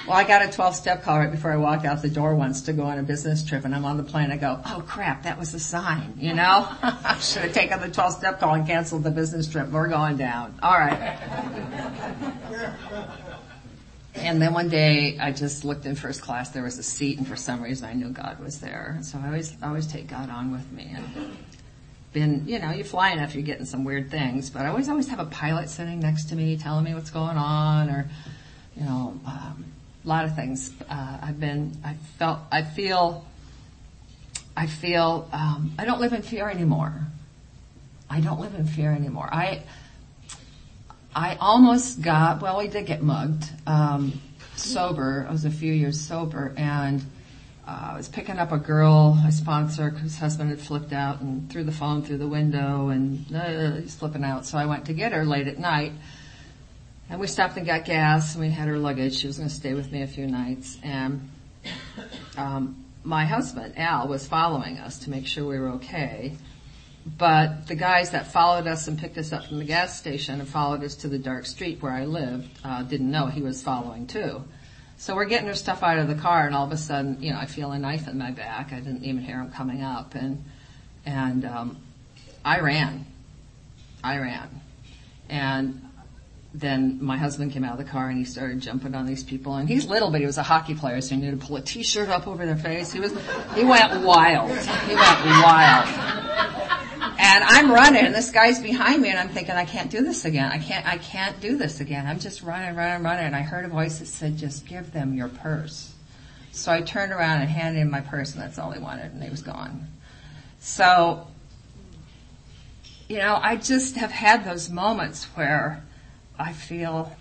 [0.07, 2.61] Well, I got a 12 step call right before I walked out the door once
[2.63, 4.31] to go on a business trip and I'm on the plane.
[4.31, 6.67] I go, oh crap, that was a sign, you know?
[6.81, 9.69] I should have taken the 12 step call and canceled the business trip.
[9.69, 10.57] We're going down.
[10.61, 11.17] All right.
[14.15, 16.49] And then one day I just looked in first class.
[16.49, 18.99] There was a seat and for some reason I knew God was there.
[19.01, 21.35] So I always, always take God on with me and
[22.15, 25.09] been, you know, you fly enough, you're getting some weird things, but I always, always
[25.09, 28.09] have a pilot sitting next to me telling me what's going on or,
[28.75, 29.65] you know, um,
[30.03, 30.73] a lot of things.
[30.89, 33.25] Uh, I've been, I felt, I feel,
[34.55, 36.93] I feel, um, I don't live in fear anymore.
[38.09, 39.29] I don't live in fear anymore.
[39.29, 39.63] I,
[41.13, 44.21] I almost got, well, we did get mugged, um,
[44.55, 45.25] sober.
[45.27, 47.03] I was a few years sober and,
[47.67, 51.49] uh, I was picking up a girl, a sponsor, whose husband had flipped out and
[51.51, 54.45] threw the phone through the window and uh, he's flipping out.
[54.45, 55.93] So I went to get her late at night
[57.09, 59.15] and we stopped and got gas and we had her luggage.
[59.15, 61.29] She was going to stay with me a few nights and,
[62.37, 66.35] um, my husband, Al, was following us to make sure we were okay
[67.05, 70.49] but the guys that followed us and picked us up from the gas station and
[70.49, 74.07] followed us to the dark street where I lived uh, didn't know he was following
[74.07, 74.43] too.
[75.05, 77.31] So we're getting her stuff out of the car, and all of a sudden, you
[77.31, 78.73] know, I feel a knife in my back.
[78.73, 80.43] I didn't even hear him coming up, and
[81.05, 81.77] and um,
[82.43, 83.05] I ran.
[84.03, 84.49] I ran,
[85.29, 85.79] and
[86.55, 89.53] then my husband came out of the car and he started jumping on these people.
[89.53, 91.61] And he's little, but he was a hockey player, so he knew to pull a
[91.61, 92.91] t-shirt up over their face.
[92.91, 93.11] He was,
[93.53, 94.49] he went wild.
[94.49, 95.87] He went wild.
[97.17, 100.25] And I'm running and this guy's behind me and I'm thinking, I can't do this
[100.25, 100.51] again.
[100.51, 102.05] I can't, I can't do this again.
[102.07, 103.25] I'm just running, running, running.
[103.25, 105.93] And I heard a voice that said, just give them your purse.
[106.51, 109.23] So I turned around and handed him my purse and that's all he wanted and
[109.23, 109.87] he was gone.
[110.59, 111.27] So,
[113.07, 115.83] you know, I just have had those moments where
[116.39, 117.15] I feel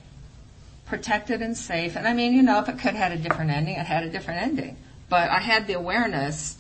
[0.87, 1.97] protected and safe.
[1.97, 4.05] And I mean, you know, if it could have had a different ending, it had
[4.05, 4.77] a different ending.
[5.09, 6.57] But I had the awareness,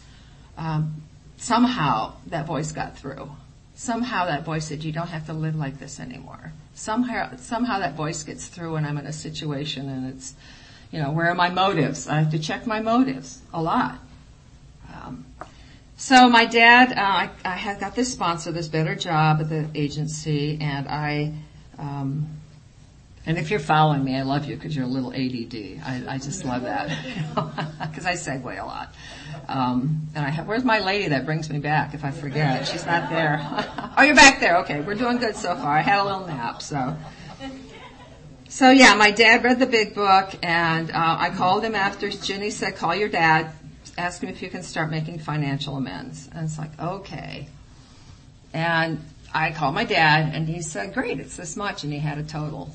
[0.56, 1.02] um,
[1.36, 3.30] somehow that voice got through.
[3.74, 6.52] Somehow that voice said, you don't have to live like this anymore.
[6.74, 10.34] Somehow, somehow that voice gets through when I'm in a situation and it's,
[10.92, 12.06] you know, where are my motives?
[12.06, 13.98] I have to check my motives a lot.
[14.92, 15.26] Um,
[15.96, 19.68] so my dad, uh, I, I had got this sponsor, this better job at the
[19.74, 21.32] agency, and I,
[21.78, 22.28] um,
[23.26, 25.80] and if you're following me, I love you because you're a little ADD.
[25.84, 26.88] I, I just love that
[27.90, 28.94] because I segue a lot.
[29.48, 32.66] Um, and I have, where's my lady that brings me back if I forget?
[32.66, 33.40] She's not there.
[33.96, 34.58] oh, you're back there.
[34.58, 35.76] Okay, we're doing good so far.
[35.76, 36.96] I had a little nap, so.
[38.48, 42.50] So yeah, my dad read the big book, and uh, I called him after Ginny
[42.50, 43.50] said, "Call your dad,
[43.98, 47.48] ask him if you can start making financial amends." And it's like, okay.
[48.52, 49.04] And
[49.34, 52.22] I called my dad, and he said, "Great, it's this much," and he had a
[52.22, 52.70] total.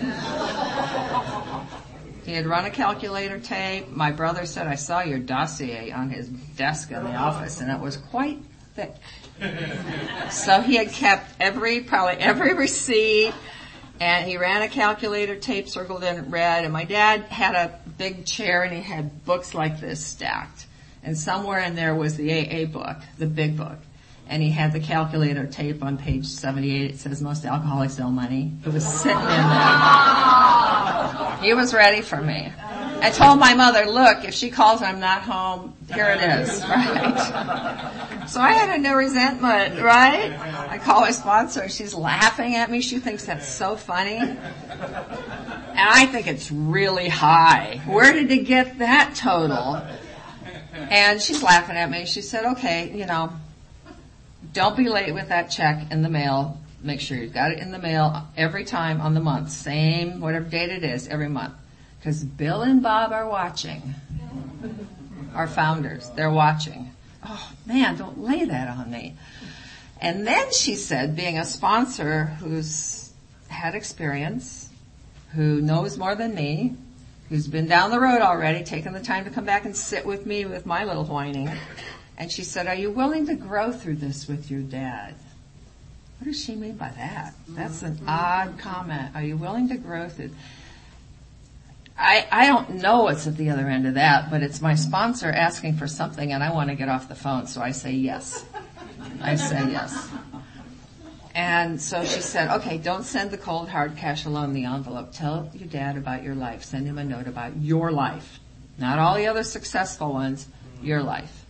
[2.24, 3.90] He had run a calculator tape.
[3.90, 7.80] My brother said, I saw your dossier on his desk in the office and it
[7.80, 8.38] was quite
[8.74, 8.94] thick.
[10.30, 13.34] so he had kept every, probably every receipt
[14.00, 18.24] and he ran a calculator tape circled in red and my dad had a big
[18.24, 20.66] chair and he had books like this stacked.
[21.02, 23.78] And somewhere in there was the AA book, the big book.
[24.26, 26.90] And he had the calculator tape on page 78.
[26.92, 28.52] It says most alcoholics owe money.
[28.64, 29.44] It was sitting in there.
[31.42, 32.50] He was ready for me.
[33.04, 36.62] I told my mother, look, if she calls and I'm not home, here it is,
[36.68, 38.24] right?
[38.26, 40.32] So I had no resentment, right?
[40.70, 44.16] I call my sponsor, she's laughing at me, she thinks that's so funny.
[44.16, 44.38] And
[45.76, 47.82] I think it's really high.
[47.86, 49.82] Where did he get that total?
[50.72, 52.06] And she's laughing at me.
[52.06, 53.32] She said, okay, you know,
[54.54, 56.58] don't be late with that check in the mail.
[56.80, 59.50] Make sure you've got it in the mail every time on the month.
[59.50, 61.54] Same, whatever date it is, every month.
[61.98, 63.94] Because Bill and Bob are watching.
[65.34, 66.92] Our founders, they're watching.
[67.26, 69.16] Oh man, don't lay that on me.
[70.00, 73.12] And then she said, being a sponsor who's
[73.48, 74.68] had experience,
[75.32, 76.76] who knows more than me,
[77.28, 80.26] who's been down the road already, taken the time to come back and sit with
[80.26, 81.50] me with my little whining.
[82.16, 85.14] And she said, are you willing to grow through this with your dad?
[86.18, 87.34] What does she mean by that?
[87.48, 88.08] That's an mm-hmm.
[88.08, 89.14] odd comment.
[89.14, 90.30] Are you willing to grow through?
[91.98, 95.30] I, I don't know what's at the other end of that, but it's my sponsor
[95.30, 98.44] asking for something and I want to get off the phone, so I say yes.
[99.20, 100.08] I say yes.
[101.34, 105.12] And so she said, okay, don't send the cold hard cash alone in the envelope.
[105.12, 106.62] Tell your dad about your life.
[106.62, 108.38] Send him a note about your life.
[108.78, 110.46] Not all the other successful ones,
[110.80, 111.43] your life.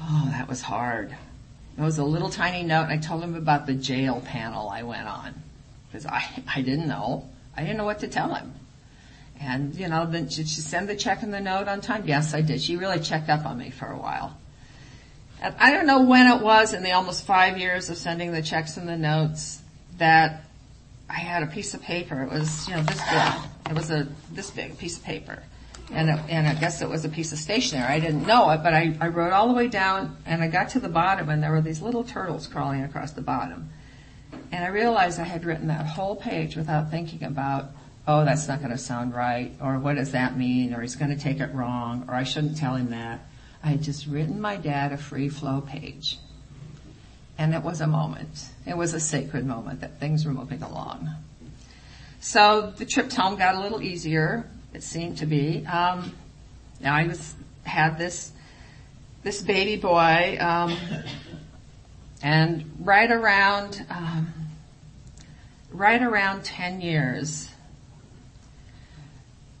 [0.00, 1.14] Oh, that was hard.
[1.76, 4.82] It was a little tiny note and I told him about the jail panel I
[4.82, 5.34] went on.
[5.86, 7.28] Because I, I didn't know.
[7.56, 8.54] I didn't know what to tell him.
[9.40, 12.04] And, you know, then did she send the check and the note on time?
[12.06, 12.60] Yes, I did.
[12.60, 14.36] She really checked up on me for a while.
[15.40, 18.42] And I don't know when it was in the almost five years of sending the
[18.42, 19.60] checks and the notes
[19.96, 20.44] that
[21.08, 22.22] I had a piece of paper.
[22.22, 23.70] It was, you know, this big.
[23.70, 25.42] It was a, this big piece of paper.
[25.92, 27.84] And, it, and I guess it was a piece of stationery.
[27.84, 30.70] I didn't know it, but I, I wrote all the way down and I got
[30.70, 33.70] to the bottom and there were these little turtles crawling across the bottom.
[34.52, 37.72] And I realized I had written that whole page without thinking about
[38.06, 41.16] oh, that's not going to sound right, or what does that mean, or he's going
[41.16, 43.20] to take it wrong, or I shouldn't tell him that.
[43.62, 46.18] I had just written my dad a free flow page.
[47.38, 48.48] And it was a moment.
[48.66, 51.08] It was a sacred moment that things were moving along.
[52.20, 55.66] So the trip home got a little easier, it seemed to be.
[55.66, 56.12] Um,
[56.84, 58.32] I was, had this,
[59.22, 60.76] this baby boy, um,
[62.22, 64.32] and right around, um,
[65.72, 67.48] right around 10 years,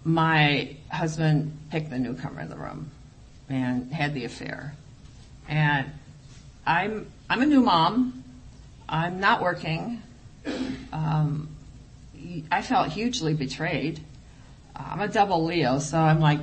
[0.04, 2.90] my husband picked the newcomer in the room
[3.48, 4.74] and had the affair.
[5.48, 5.90] And
[6.66, 8.24] I'm, I'm a new mom.
[8.88, 10.02] I'm not working.
[10.92, 11.48] Um,
[12.50, 14.00] I felt hugely betrayed.
[14.90, 16.40] I'm a double Leo, so I'm like,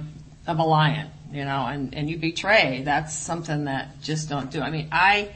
[0.48, 2.84] I'm a lion, you know, and, and you betray.
[2.84, 4.62] That's something that just don't do.
[4.62, 5.30] I mean, I,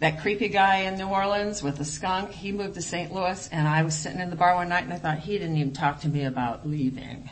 [0.00, 3.12] that creepy guy in New Orleans with the skunk, he moved to St.
[3.12, 5.56] Louis and I was sitting in the bar one night and I thought he didn't
[5.56, 7.28] even talk to me about leaving.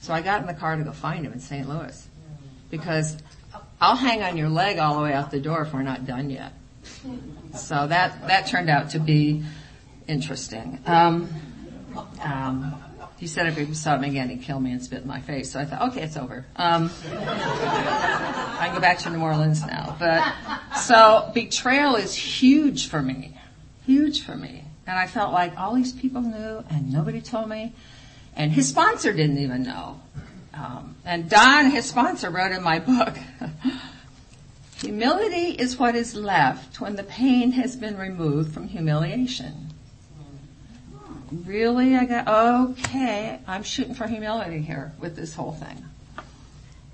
[0.00, 1.68] So I got in the car to go find him in St.
[1.68, 2.08] Louis
[2.70, 3.16] because
[3.80, 6.30] I'll hang on your leg all the way out the door if we're not done
[6.30, 6.52] yet.
[7.56, 9.42] So that, that turned out to be
[10.06, 10.78] interesting.
[10.86, 11.28] Um,
[12.22, 12.74] um,
[13.24, 15.50] he said if he saw me again, he'd kill me and spit in my face.
[15.50, 16.44] So I thought, okay, it's over.
[16.56, 19.96] Um, I can go back to New Orleans now.
[19.98, 20.22] But
[20.76, 23.34] so betrayal is huge for me,
[23.86, 24.64] huge for me.
[24.86, 27.72] And I felt like all these people knew and nobody told me.
[28.36, 30.02] And his sponsor didn't even know.
[30.52, 33.16] Um, and Don, his sponsor, wrote in my book,
[34.82, 39.72] humility is what is left when the pain has been removed from humiliation.
[41.44, 41.96] Really?
[41.96, 45.84] I got, okay, I'm shooting for humility here with this whole thing.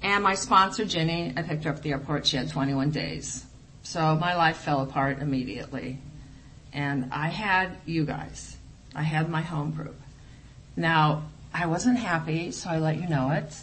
[0.03, 2.27] And my sponsor, Ginny, I picked her up at the airport.
[2.27, 3.45] She had 21 days.
[3.83, 5.99] So my life fell apart immediately.
[6.73, 8.57] And I had you guys.
[8.95, 10.01] I had my home group.
[10.77, 13.55] Now, I wasn't happy, so I let you know it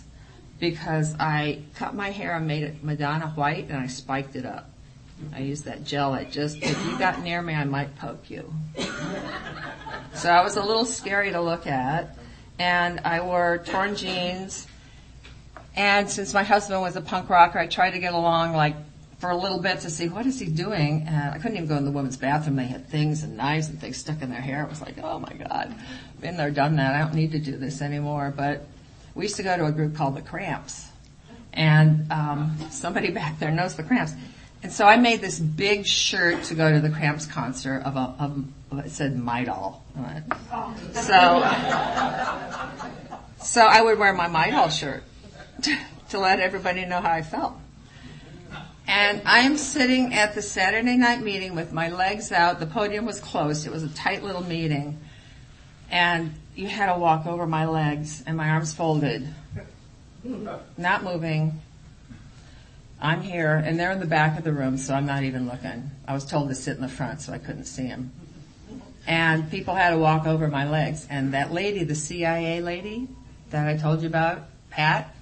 [0.60, 4.70] because I cut my hair and made it Madonna white and I spiked it up.
[5.34, 8.54] I used that gel that just, if you got near me, I might poke you.
[10.14, 12.18] so I was a little scary to look at.
[12.60, 14.68] And I wore torn jeans.
[15.76, 18.76] And since my husband was a punk rocker, I tried to get along like
[19.20, 21.06] for a little bit to see what is he doing.
[21.08, 22.56] And I couldn't even go in the women's bathroom.
[22.56, 24.64] They had things and knives and things stuck in their hair.
[24.64, 25.76] It was like, oh my God,
[26.20, 26.96] been there, done that.
[26.96, 28.34] I don't need to do this anymore.
[28.36, 28.66] But
[29.16, 30.86] we used to go to a group called the Cramps,
[31.54, 34.14] and um, somebody back there knows the Cramps.
[34.64, 38.16] And so I made this big shirt to go to the Cramps concert of a,
[38.20, 38.46] of,
[38.86, 39.82] it said Midol.
[40.94, 41.44] So,
[43.44, 45.04] so I would wear my My Doll shirt
[46.10, 47.54] to let everybody know how I felt.
[48.88, 52.60] And I'm sitting at the Saturday night meeting with my legs out.
[52.60, 53.68] The podium was closed.
[53.68, 55.00] It was a tight little meeting.
[55.92, 59.28] And you had to walk over my legs and my arms folded.
[60.78, 61.62] Not moving.
[63.00, 65.92] I'm here and they're in the back of the room so I'm not even looking.
[66.08, 68.12] I was told to sit in the front so I couldn't see them.
[69.06, 73.08] And people had to walk over my legs and that lady, the CIA lady
[73.52, 75.16] that I told you about, Pat,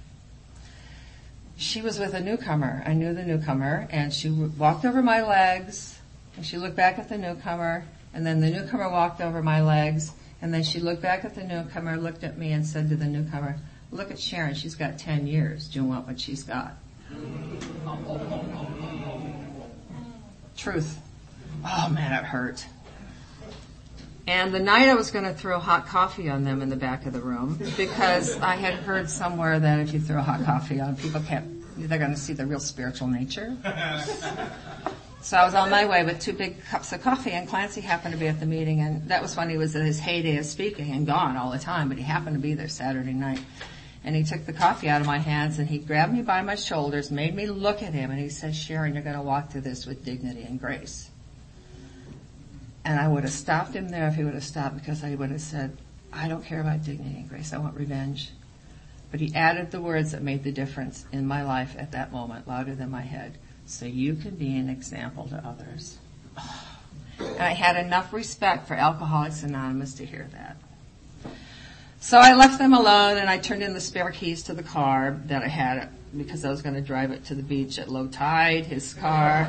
[1.56, 2.82] she was with a newcomer.
[2.86, 5.98] I knew the newcomer and she walked over my legs
[6.36, 10.12] and she looked back at the newcomer and then the newcomer walked over my legs
[10.40, 13.06] and then she looked back at the newcomer, looked at me and said to the
[13.06, 13.58] newcomer,
[13.90, 15.68] look at Sharon, she's got 10 years.
[15.68, 16.74] Do you want what she's got?
[20.56, 20.98] Truth.
[21.64, 22.66] Oh man, it hurt.
[24.26, 27.06] And the night I was going to throw hot coffee on them in the back
[27.06, 30.96] of the room because I had heard somewhere that if you throw hot coffee on
[30.96, 33.56] people can't, they're going to see the real spiritual nature.
[35.26, 38.14] So I was on my way with two big cups of coffee and Clancy happened
[38.14, 40.46] to be at the meeting and that was when he was at his heyday of
[40.46, 43.40] speaking and gone all the time, but he happened to be there Saturday night.
[44.06, 46.54] And he took the coffee out of my hands and he grabbed me by my
[46.54, 49.62] shoulders, made me look at him and he said, Sharon, you're going to walk through
[49.62, 51.10] this with dignity and grace.
[52.84, 55.30] And I would have stopped him there if he would have stopped because I would
[55.32, 55.76] have said,
[56.12, 57.52] I don't care about dignity and grace.
[57.52, 58.30] I want revenge.
[59.10, 62.46] But he added the words that made the difference in my life at that moment,
[62.46, 63.38] louder than my head.
[63.66, 65.98] So you can be an example to others.
[67.18, 70.58] And I had enough respect for Alcoholics Anonymous to hear that.
[72.00, 75.18] So I left them alone and I turned in the spare keys to the car
[75.26, 78.06] that I had because I was going to drive it to the beach at low
[78.06, 79.46] tide, his car.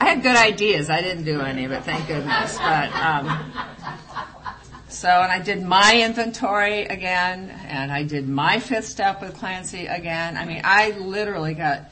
[0.00, 0.90] I had good ideas.
[0.90, 2.56] I didn't do any of it, thank goodness.
[2.58, 3.52] But um,
[4.88, 9.86] so, and I did my inventory again, and I did my fifth step with Clancy
[9.86, 10.36] again.
[10.36, 11.90] I mean, I literally got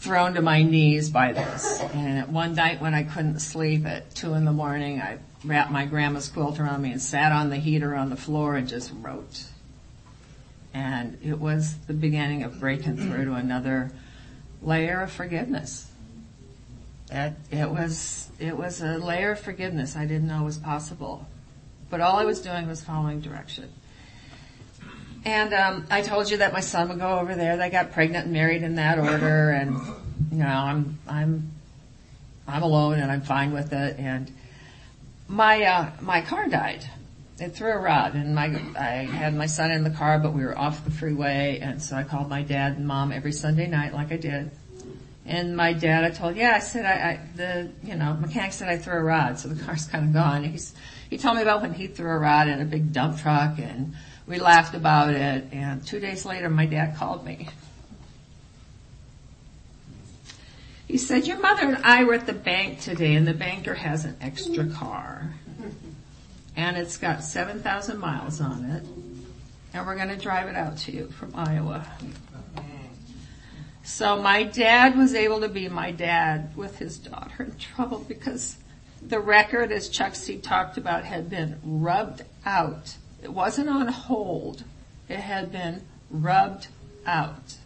[0.00, 1.80] thrown to my knees by this.
[1.94, 5.84] And one night when I couldn't sleep at two in the morning, I wrapped my
[5.84, 9.44] grandma's quilt around me and sat on the heater on the floor and just wrote.
[10.72, 13.90] And it was the beginning of breaking through to another
[14.62, 15.90] layer of forgiveness.
[17.10, 21.26] It, it was, it was a layer of forgiveness I didn't know was possible.
[21.90, 23.70] But all I was doing was following direction.
[25.24, 27.56] And um, I told you that my son would go over there.
[27.56, 29.76] They got pregnant and married in that order, and
[30.30, 31.52] you know I'm I'm
[32.48, 33.98] I'm alone and I'm fine with it.
[33.98, 34.32] And
[35.28, 36.84] my uh, my car died.
[37.38, 38.46] It threw a rod, and my
[38.78, 41.96] I had my son in the car, but we were off the freeway, and so
[41.96, 44.50] I called my dad and mom every Sunday night, like I did.
[45.26, 48.68] And my dad, I told, yeah, I said, I, I the you know mechanic said
[48.68, 50.44] I threw a rod, so the car's kind of gone.
[50.44, 50.74] He's
[51.10, 53.94] he told me about when he threw a rod in a big dump truck and
[54.30, 57.48] we laughed about it, and two days later, my dad called me.
[60.86, 64.04] He said, your mother and I were at the bank today, and the banker has
[64.04, 65.34] an extra car.
[66.56, 68.84] And it's got 7,000 miles on it,
[69.74, 71.84] and we're gonna drive it out to you from Iowa.
[73.82, 78.58] So my dad was able to be my dad with his daughter in trouble because
[79.02, 84.64] the record, as Chuck C talked about, had been rubbed out it wasn't on hold.
[85.08, 86.68] It had been rubbed
[87.06, 87.56] out.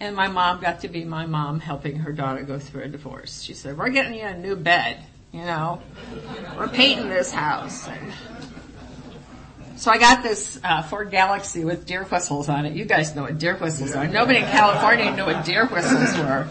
[0.00, 3.42] And my mom got to be my mom helping her daughter go through a divorce.
[3.42, 4.98] She said, we're getting you a new bed,
[5.30, 5.80] you know.
[6.56, 7.86] We're painting this house.
[7.86, 8.12] And
[9.76, 12.72] so I got this uh, Ford Galaxie with deer whistles on it.
[12.72, 14.08] You guys know what deer whistles are.
[14.08, 16.48] Nobody in California knew what deer whistles were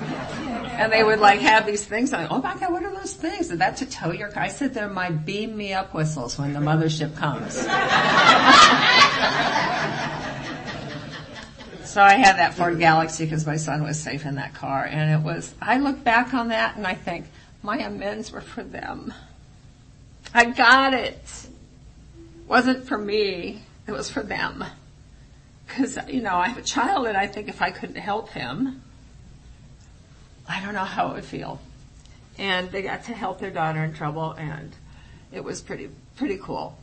[0.82, 2.28] and they would like have these things on.
[2.32, 3.52] Oh my God, what are those things?
[3.52, 4.42] Is that to tow your car?
[4.44, 7.54] I said they're my beam me up whistles when the mothership comes.
[11.88, 15.12] so I had that Ford Galaxie because my son was safe in that car, and
[15.12, 15.54] it was.
[15.62, 17.28] I look back on that and I think
[17.62, 19.14] my amends were for them.
[20.34, 21.14] I got it.
[21.14, 21.50] it
[22.48, 23.62] wasn't for me.
[23.86, 24.66] It was for them.
[25.68, 28.82] Cause, you know, I have a child and I think if I couldn't help him,
[30.52, 31.62] I don't know how it would feel.
[32.38, 34.76] And they got to help their daughter in trouble and
[35.32, 36.78] it was pretty, pretty cool.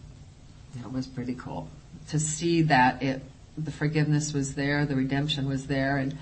[0.81, 1.69] It was pretty cool
[2.09, 3.23] to see that it,
[3.59, 6.17] the forgiveness was there, the redemption was there and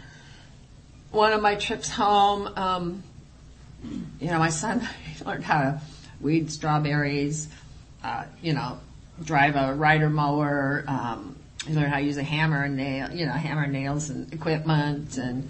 [1.13, 3.03] one of my trips home, um,
[4.21, 4.87] you know, my son
[5.25, 5.81] learned how to
[6.21, 7.49] weed strawberries,
[8.03, 8.81] uh, you know,
[9.23, 13.25] drive a rider mower, um, he learned how to use a hammer and nail, you
[13.25, 15.49] know, hammer and nails and equipment and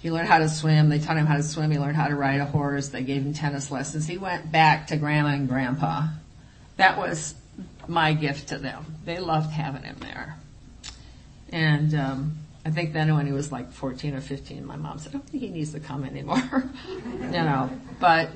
[0.00, 0.88] he learned how to swim.
[0.88, 1.70] They taught him how to swim.
[1.70, 2.88] He learned how to ride a horse.
[2.88, 4.06] They gave him tennis lessons.
[4.06, 6.08] He went back to grandma and grandpa.
[6.76, 7.34] That was
[7.88, 8.84] my gift to them.
[9.04, 10.36] They loved having him there.
[11.50, 15.10] And um, I think then when he was like 14 or 15, my mom said,
[15.10, 16.64] I don't think he needs to come anymore.
[16.86, 18.30] you know, but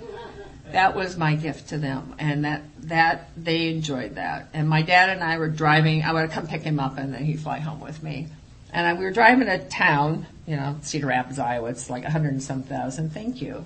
[0.73, 4.49] that was my gift to them and that, that, they enjoyed that.
[4.55, 7.25] And my dad and I were driving, I would come pick him up and then
[7.25, 8.29] he'd fly home with me.
[8.73, 12.33] And I, we were driving to town, you know, Cedar Rapids, Iowa, it's like 100
[12.33, 13.64] and some thousand, thank you.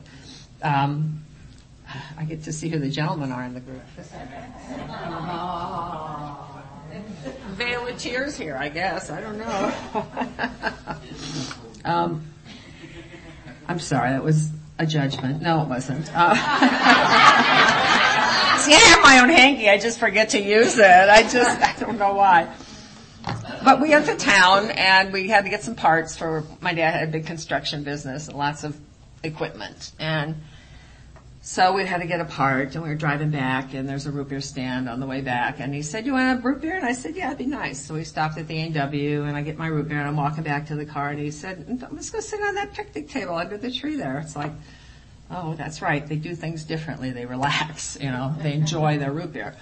[0.62, 1.22] Um,
[2.18, 3.82] I get to see who the gentlemen are in the group.
[4.88, 6.62] Oh,
[7.50, 9.10] veil of tears here, I guess.
[9.10, 9.72] I don't know.
[11.84, 12.26] um,
[13.68, 15.42] I'm sorry, that was a judgment.
[15.42, 16.10] No, it wasn't.
[16.14, 16.34] Uh,
[18.58, 19.70] see, I have my own hanky.
[19.70, 20.84] I just forget to use it.
[20.84, 22.52] I just, I don't know why.
[23.66, 26.92] But we went to town and we had to get some parts for, my dad
[26.92, 28.78] had a big construction business and lots of
[29.24, 29.90] equipment.
[29.98, 30.36] And
[31.42, 34.12] so we had to get a part and we were driving back and there's a
[34.12, 36.76] root beer stand on the way back and he said, you want a root beer?
[36.76, 37.84] And I said, yeah, it'd be nice.
[37.84, 40.44] So we stopped at the A&W and I get my root beer and I'm walking
[40.44, 43.58] back to the car and he said, let's go sit on that picnic table under
[43.58, 44.20] the tree there.
[44.20, 44.52] It's like,
[45.28, 46.06] oh, that's right.
[46.06, 47.10] They do things differently.
[47.10, 49.56] They relax, you know, they enjoy their root beer.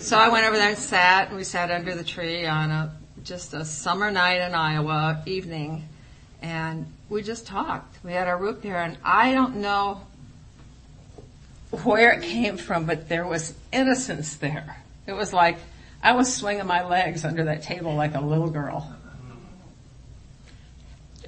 [0.00, 2.96] So I went over there and sat and we sat under the tree on a,
[3.24, 5.88] just a summer night in Iowa evening
[6.42, 8.02] and we just talked.
[8.04, 10.02] We had our root beer and I don't know
[11.70, 14.82] where it came from, but there was innocence there.
[15.06, 15.58] It was like
[16.02, 18.96] I was swinging my legs under that table like a little girl.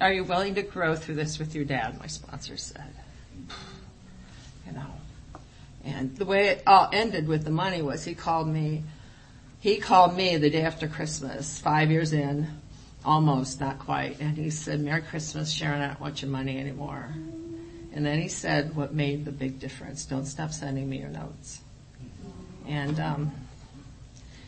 [0.01, 1.99] Are you willing to grow through this with your dad?
[1.99, 2.93] My sponsor said.
[4.65, 4.87] You know.
[5.85, 8.83] And the way it all ended with the money was he called me,
[9.63, 12.45] he called me the day after Christmas, five years in,
[13.05, 17.07] almost, not quite, and he said, Merry Christmas, Sharon, I don't want your money anymore.
[17.93, 20.03] And then he said what made the big difference.
[20.03, 21.61] Don't stop sending me your notes.
[22.67, 23.31] And um,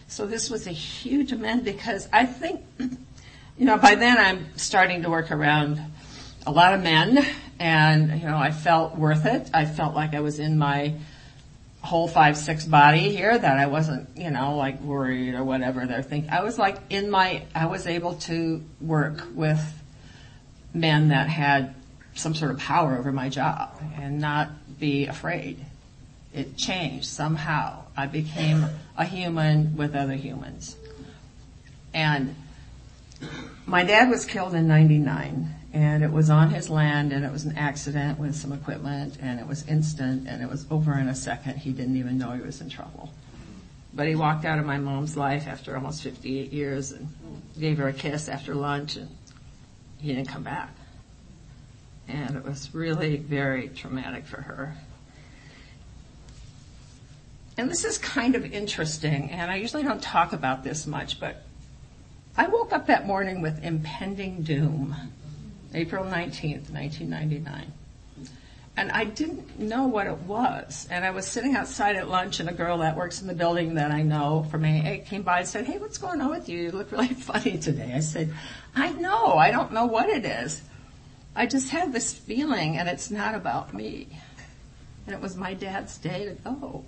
[0.10, 5.04] so this was a huge amend because I think, you know, by then I'm starting
[5.04, 5.80] to work around
[6.46, 7.26] a lot of men
[7.58, 9.50] and, you know, I felt worth it.
[9.54, 10.96] I felt like I was in my
[11.86, 16.04] whole five, six body here that I wasn't, you know, like worried or whatever they're
[16.04, 16.32] thinking.
[16.32, 19.62] I was like in my, I was able to work with
[20.74, 21.76] men that had
[22.16, 25.64] some sort of power over my job and not be afraid.
[26.34, 27.84] It changed somehow.
[27.96, 28.66] I became
[28.98, 30.76] a human with other humans.
[31.94, 32.36] And
[33.66, 37.44] my dad was killed in 99 and it was on his land and it was
[37.44, 41.16] an accident with some equipment and it was instant and it was over in a
[41.16, 41.58] second.
[41.58, 43.14] He didn't even know he was in trouble.
[43.94, 47.10] But he walked out of my mom's life after almost 58 years and
[47.60, 49.10] gave her a kiss after lunch and
[50.00, 50.74] he didn't come back
[52.08, 54.76] and it was really very traumatic for her.
[57.58, 61.44] And this is kind of interesting, and I usually don't talk about this much, but
[62.38, 64.94] I woke up that morning with impending doom,
[65.74, 67.72] April 19th, 1999.
[68.78, 70.86] And I didn't know what it was.
[70.92, 73.76] And I was sitting outside at lunch and a girl that works in the building
[73.76, 76.60] that I know from AA came by and said, hey, what's going on with you?
[76.60, 77.94] You look really funny today.
[77.96, 78.34] I said,
[78.76, 80.62] I know, I don't know what it is.
[81.36, 84.08] I just had this feeling and it's not about me.
[85.06, 86.84] And it was my dad's day to go.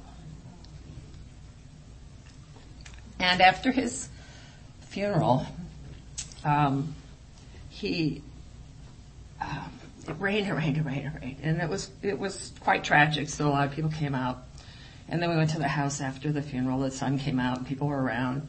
[3.19, 4.09] And after his
[4.81, 5.45] funeral,
[6.43, 6.95] um,
[7.69, 8.23] he,
[9.41, 9.71] um,
[10.07, 11.37] it rained, it rained, it rained, it rained.
[11.43, 13.29] And it was, it was quite tragic.
[13.29, 14.43] So a lot of people came out.
[15.09, 16.79] And then we went to the house after the funeral.
[16.79, 18.47] The sun came out and people were around.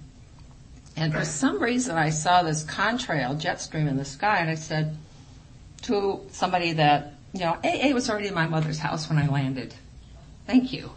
[0.97, 4.57] And for some reason I saw this contrail jet stream in the sky and I
[4.57, 4.97] said,
[5.83, 9.75] to somebody that, you know, AA was already in my mother's house when I landed.
[10.47, 10.91] Thank you.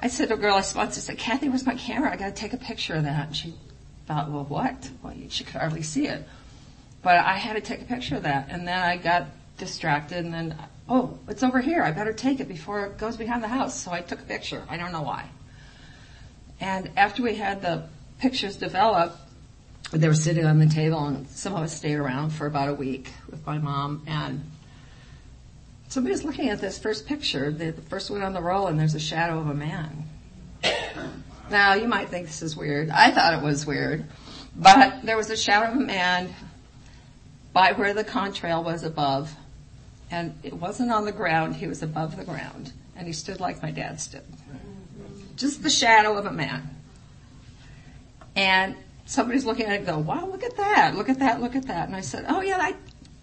[0.00, 2.12] I said to a girl I sponsored, I said, Kathy, where's my camera?
[2.12, 3.28] I gotta take a picture of that.
[3.28, 3.54] And she
[4.06, 4.90] thought, well, what?
[5.02, 6.26] Well, she could hardly see it.
[7.06, 8.48] But I had to take a picture of that.
[8.50, 9.28] And then I got
[9.58, 10.56] distracted and then,
[10.88, 11.80] oh, it's over here.
[11.84, 13.80] I better take it before it goes behind the house.
[13.80, 14.64] So I took a picture.
[14.68, 15.28] I don't know why.
[16.58, 17.84] And after we had the
[18.18, 19.16] pictures developed,
[19.92, 22.74] they were sitting on the table and some of us stayed around for about a
[22.74, 24.42] week with my mom and
[25.86, 28.98] somebody's looking at this first picture, the first one on the roll and there's a
[28.98, 30.08] shadow of a man.
[31.52, 32.90] Now you might think this is weird.
[32.90, 34.06] I thought it was weird,
[34.56, 36.34] but there was a shadow of a man
[37.56, 39.34] by where the contrail was above
[40.10, 43.62] and it wasn't on the ground, he was above the ground and he stood like
[43.62, 44.20] my dad stood.
[45.36, 46.68] Just the shadow of a man.
[48.36, 48.76] And
[49.06, 51.66] somebody's looking at it and go, wow, look at that, look at that, look at
[51.68, 51.86] that.
[51.86, 52.74] And I said, oh yeah, I,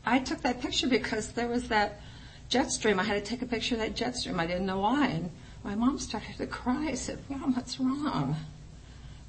[0.03, 2.01] I took that picture because there was that
[2.49, 2.99] jet stream.
[2.99, 4.39] I had to take a picture of that jet stream.
[4.39, 5.09] I didn't know why.
[5.09, 5.29] And
[5.63, 6.87] my mom started to cry.
[6.87, 8.35] I said, mom, what's wrong?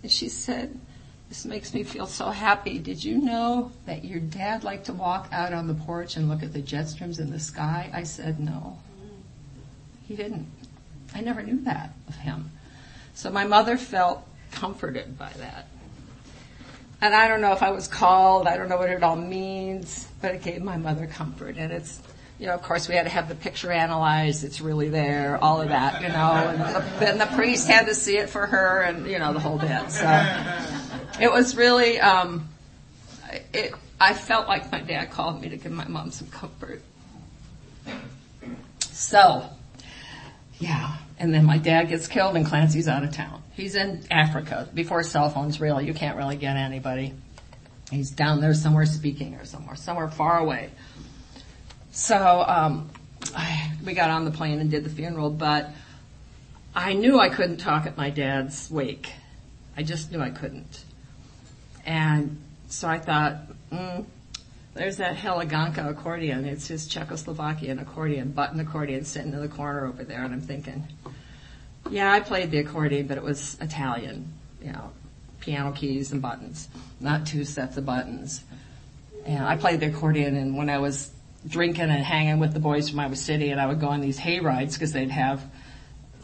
[0.02, 0.80] And she said,
[1.29, 2.79] this makes me feel so happy.
[2.79, 6.43] Did you know that your dad liked to walk out on the porch and look
[6.43, 7.91] at the jet streams in the sky?
[7.93, 8.79] I said, no.
[10.07, 10.47] He didn't.
[11.14, 12.51] I never knew that of him.
[13.14, 15.68] So my mother felt comforted by that.
[17.01, 20.09] And I don't know if I was called, I don't know what it all means,
[20.22, 21.57] but it gave my mother comfort.
[21.59, 22.01] And it's,
[22.39, 25.61] you know, of course we had to have the picture analyzed, it's really there, all
[25.61, 29.07] of that, you know, and the, the priest had to see it for her and,
[29.07, 29.91] you know, the whole bit.
[29.91, 30.05] So
[31.20, 32.48] it was really, um,
[33.52, 36.82] it, I felt like my dad called me to give my mom some comfort.
[38.80, 39.48] So,
[40.58, 40.96] yeah.
[41.18, 43.42] And then my dad gets killed and Clancy's out of town.
[43.54, 45.86] He's in Africa before cell phones really.
[45.86, 47.14] You can't really get anybody.
[47.90, 50.70] He's down there somewhere speaking or somewhere, somewhere far away.
[51.92, 52.90] So, um,
[53.36, 55.70] I, we got on the plane and did the funeral, but
[56.74, 59.12] I knew I couldn't talk at my dad's wake.
[59.76, 60.84] I just knew I couldn't.
[61.85, 63.37] And so I thought,
[63.70, 64.05] mm,
[64.74, 66.45] there's that heligonka accordion.
[66.45, 70.24] It's his Czechoslovakian accordion, button accordion sitting in the corner over there.
[70.24, 70.87] And I'm thinking,
[71.91, 74.32] yeah, I played the accordion, but it was Italian,
[74.62, 74.91] you know,
[75.41, 76.68] piano keys and buttons,
[77.01, 78.43] not two sets of buttons.
[79.26, 81.11] And I played the accordion and when I was
[81.47, 84.18] drinking and hanging with the boys from Iowa City and I would go on these
[84.18, 85.45] hay rides because they'd have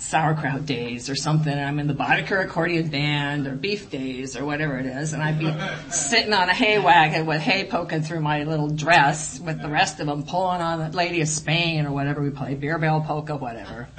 [0.01, 4.45] sauerkraut days or something and I'm in the Boddicker accordion band or beef days or
[4.45, 5.55] whatever it is and I'd be
[5.91, 10.01] sitting on a hay wagon with hay poking through my little dress with the rest
[10.01, 13.37] of them pulling on the Lady of Spain or whatever we play, beer bell polka,
[13.37, 13.89] whatever.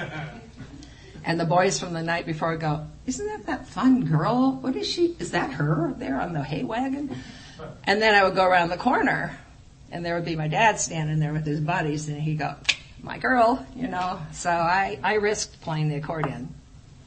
[1.24, 4.54] And the boys from the night before go, isn't that that fun girl?
[4.54, 5.16] What is she?
[5.20, 7.16] Is that her there on the hay wagon?
[7.84, 9.38] And then I would go around the corner
[9.92, 12.56] and there would be my dad standing there with his buddies and he'd go,
[13.02, 14.20] my girl, you know.
[14.32, 16.54] So I, I risked playing the accordion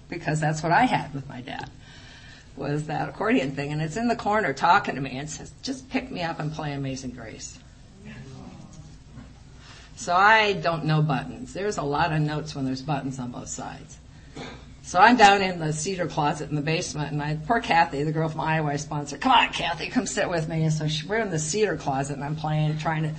[0.08, 1.70] because that's what I had with my dad
[2.56, 3.72] was that accordion thing.
[3.72, 6.52] And it's in the corner talking to me and says, just pick me up and
[6.52, 7.58] play Amazing Grace.
[9.96, 11.52] So I don't know buttons.
[11.52, 13.98] There's a lot of notes when there's buttons on both sides.
[14.82, 18.12] So I'm down in the cedar closet in the basement, and I poor Kathy, the
[18.12, 19.16] girl from Iowa I sponsor.
[19.16, 20.64] Come on, Kathy, come sit with me.
[20.64, 23.14] And so she, we're in the cedar closet, and I'm playing, trying to.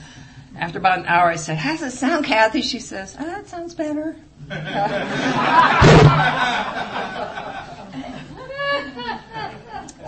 [0.58, 3.26] After about an hour, I said, "How does it sound, Kathy?" She says, uh, "Oh,
[3.26, 4.16] that sounds better."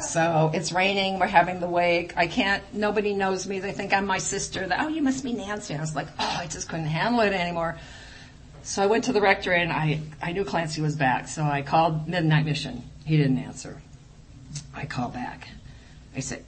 [0.02, 1.20] so it's raining.
[1.20, 2.16] We're having the wake.
[2.16, 2.64] I can't.
[2.74, 3.60] Nobody knows me.
[3.60, 4.68] They think I'm my sister.
[4.68, 5.74] They, oh, you must be Nancy.
[5.74, 7.78] I was like, oh, I just couldn't handle it anymore.
[8.64, 11.28] So I went to the rector and I, I knew Clancy was back.
[11.28, 12.84] So I called Midnight Mission.
[13.06, 13.82] He didn't answer.
[14.74, 15.48] I called back.
[16.16, 16.44] I said,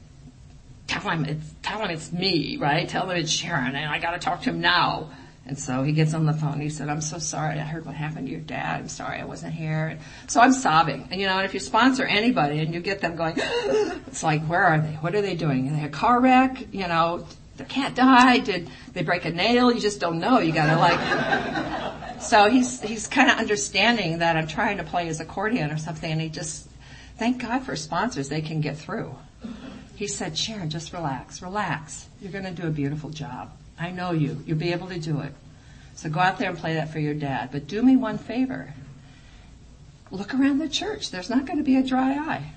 [0.90, 2.90] tell him it's, tell him it's me, right?
[2.90, 5.12] Tell him it's Sharon and I gotta talk to him now.
[5.46, 6.60] And so he gets on the phone.
[6.60, 7.60] He said, I'm so sorry.
[7.60, 8.82] I heard what happened to your dad.
[8.82, 9.98] I'm sorry I wasn't here.
[10.28, 11.08] So I'm sobbing.
[11.10, 14.46] And you know, and if you sponsor anybody and you get them going, it's like,
[14.46, 14.94] where are they?
[14.94, 15.70] What are they doing?
[15.70, 16.68] Are they a car wreck?
[16.72, 17.26] You know,
[17.58, 18.44] the cat died.
[18.44, 19.72] Did they break a nail?
[19.72, 20.40] You just don't know.
[20.40, 22.22] You gotta like.
[22.22, 26.12] so he's he's kind of understanding that I'm trying to play his accordion or something,
[26.12, 26.68] and he just,
[27.18, 28.30] thank God for sponsors.
[28.30, 29.16] They can get through.
[30.00, 32.08] He said, Sharon, just relax, relax.
[32.22, 33.52] You're gonna do a beautiful job.
[33.78, 34.42] I know you.
[34.46, 35.34] You'll be able to do it.
[35.96, 37.50] So go out there and play that for your dad.
[37.52, 38.74] But do me one favor.
[40.10, 41.12] Look around the church.
[41.12, 42.54] There's not going to be a dry eye.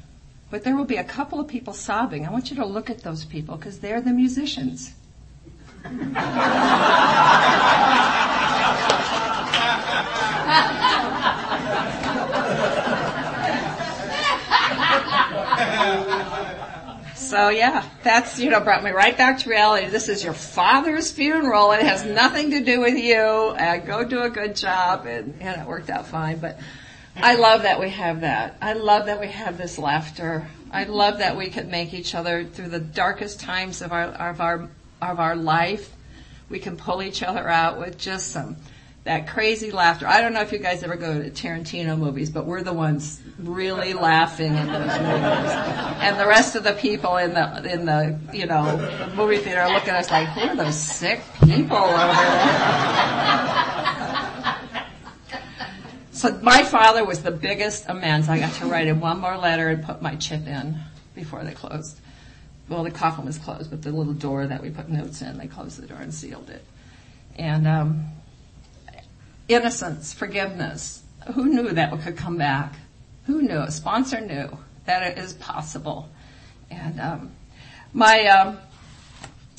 [0.50, 2.24] But there will be a couple of people sobbing.
[2.24, 4.94] I want you to look at those people because they're the musicians.
[17.32, 19.86] So yeah, that's, you know, brought me right back to reality.
[19.86, 21.72] This is your father's funeral.
[21.72, 23.16] It has nothing to do with you.
[23.16, 25.06] Uh, go do a good job.
[25.06, 26.40] And, and it worked out fine.
[26.40, 26.60] But
[27.16, 28.58] I love that we have that.
[28.60, 30.46] I love that we have this laughter.
[30.70, 34.42] I love that we can make each other through the darkest times of our, of
[34.42, 34.68] our,
[35.00, 35.90] of our life.
[36.50, 38.58] We can pull each other out with just some
[39.04, 40.06] that crazy laughter.
[40.06, 43.20] I don't know if you guys ever go to Tarantino movies, but we're the ones
[43.38, 45.52] really laughing in those movies.
[46.02, 49.72] And the rest of the people in the, in the, you know, movie theater are
[49.72, 52.12] looking at us like, who are those sick people over there?
[56.12, 58.28] so my father was the biggest amends.
[58.28, 60.78] I got to write him one more letter and put my chip in
[61.16, 61.98] before they closed.
[62.68, 65.48] Well, the coffin was closed, but the little door that we put notes in, they
[65.48, 66.64] closed the door and sealed it.
[67.36, 68.04] And, um,
[69.48, 71.02] innocence, forgiveness.
[71.34, 72.74] Who knew that could come back?
[73.26, 73.58] Who knew?
[73.58, 76.08] A sponsor knew that it is possible.
[76.70, 77.30] And um,
[77.92, 78.58] my um,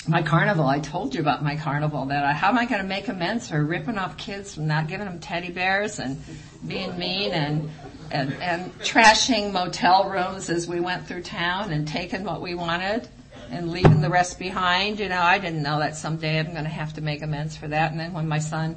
[0.07, 2.87] my carnival, I told you about my carnival that I, how am I going to
[2.87, 6.21] make amends for ripping off kids from not giving them teddy bears and
[6.67, 7.69] being mean and,
[8.11, 13.07] and, and trashing motel rooms as we went through town and taking what we wanted
[13.49, 14.99] and leaving the rest behind.
[14.99, 17.69] You know, I didn't know that someday I'm going to have to make amends for
[17.69, 17.91] that.
[17.91, 18.75] And then when my son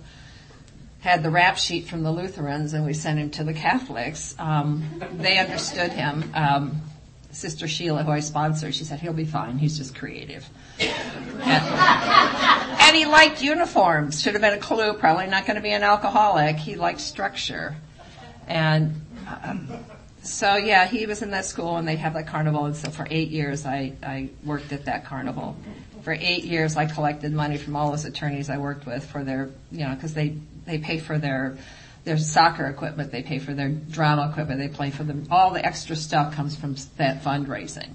[1.07, 5.01] had the rap sheet from the Lutherans and we sent him to the Catholics, um,
[5.13, 6.33] they understood him.
[6.35, 6.83] Um,
[7.31, 9.57] Sister Sheila, who I sponsored, she said, he'll be fine.
[9.57, 10.45] He's just creative.
[10.81, 14.21] And, and he liked uniforms.
[14.21, 14.95] Should have been a clue.
[14.95, 16.57] Probably not going to be an alcoholic.
[16.57, 17.77] He liked structure.
[18.49, 19.01] And
[19.45, 19.69] um,
[20.25, 22.65] so yeah, he was in that school and they have that carnival.
[22.65, 25.57] And so for eight years, I, I worked at that carnival.
[26.03, 29.51] For eight years, I collected money from all those attorneys I worked with for their,
[29.71, 30.37] you know, because they
[30.67, 31.57] they pay for their
[32.05, 35.27] their soccer equipment, they pay for their drama equipment, they pay for them.
[35.29, 37.91] All the extra stuff comes from that fundraising.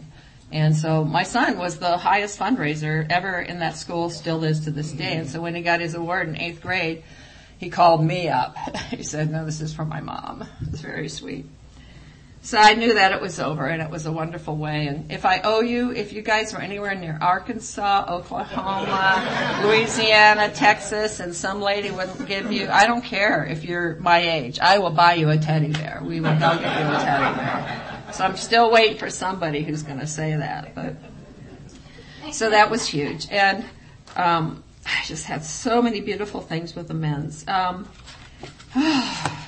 [0.52, 4.72] And so my son was the highest fundraiser ever in that school, still is to
[4.72, 5.16] this day.
[5.16, 7.04] And so when he got his award in eighth grade,
[7.58, 8.58] he called me up.
[8.90, 10.44] he said, no, this is for my mom.
[10.68, 11.46] It's very sweet.
[12.44, 14.88] So I knew that it was over and it was a wonderful way.
[14.88, 21.20] And if I owe you, if you guys were anywhere near Arkansas, Oklahoma, Louisiana, Texas,
[21.20, 24.60] and some lady wouldn't give you, I don't care if you're my age.
[24.60, 26.02] I will buy you a teddy bear.
[26.04, 28.04] We will go get you a teddy bear.
[28.12, 30.74] So I'm still waiting for somebody who's going to say that.
[30.74, 30.96] But
[32.34, 33.28] so that was huge.
[33.30, 33.64] And
[34.16, 37.48] um, I just had so many beautiful things with the men's.
[37.48, 37.88] Um,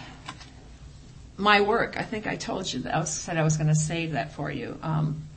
[1.43, 1.95] my work.
[1.97, 4.33] I think I told you that I was, said I was going to save that
[4.33, 4.79] for you.
[4.81, 5.27] Um,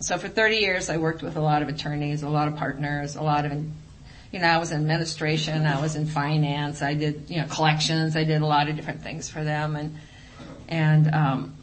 [0.00, 3.14] so for 30 years, I worked with a lot of attorneys, a lot of partners,
[3.14, 7.26] a lot of, you know, I was in administration, I was in finance, I did,
[7.28, 9.96] you know, collections, I did a lot of different things for them, and
[10.68, 11.54] and um,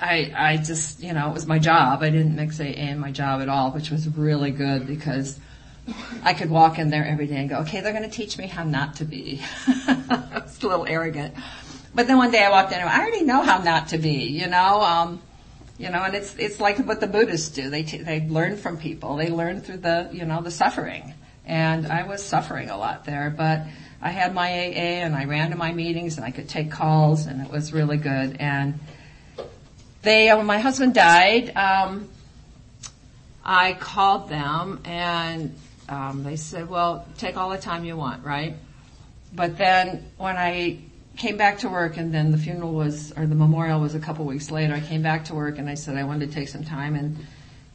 [0.00, 2.02] I I just, you know, it was my job.
[2.02, 5.38] I didn't mix AA in my job at all, which was really good because.
[6.24, 8.48] I could walk in there every day and go, okay, they're going to teach me
[8.48, 9.40] how not to be.
[9.68, 11.32] it's a little arrogant.
[11.96, 14.24] But then one day I walked in and I already know how not to be,
[14.24, 15.22] you know, um,
[15.78, 17.70] you know, and it's, it's like what the Buddhists do.
[17.70, 19.16] They, t- they learn from people.
[19.16, 21.14] They learn through the, you know, the suffering.
[21.46, 23.62] And I was suffering a lot there, but
[24.02, 27.24] I had my AA and I ran to my meetings and I could take calls
[27.24, 28.36] and it was really good.
[28.40, 28.78] And
[30.02, 32.10] they, when my husband died, um,
[33.42, 35.56] I called them and
[35.88, 38.54] um, they said, well, take all the time you want, right?
[39.32, 40.80] But then when I
[41.16, 44.24] came back to work and then the funeral was, or the memorial was a couple
[44.24, 44.74] weeks later.
[44.74, 47.16] I came back to work and I said I wanted to take some time and,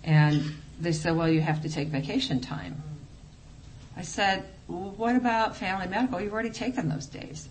[0.04, 0.44] and
[0.80, 2.82] they said, well, you have to take vacation time.
[3.98, 6.22] I said, well, what about family medical?
[6.22, 7.50] You've already taken those days.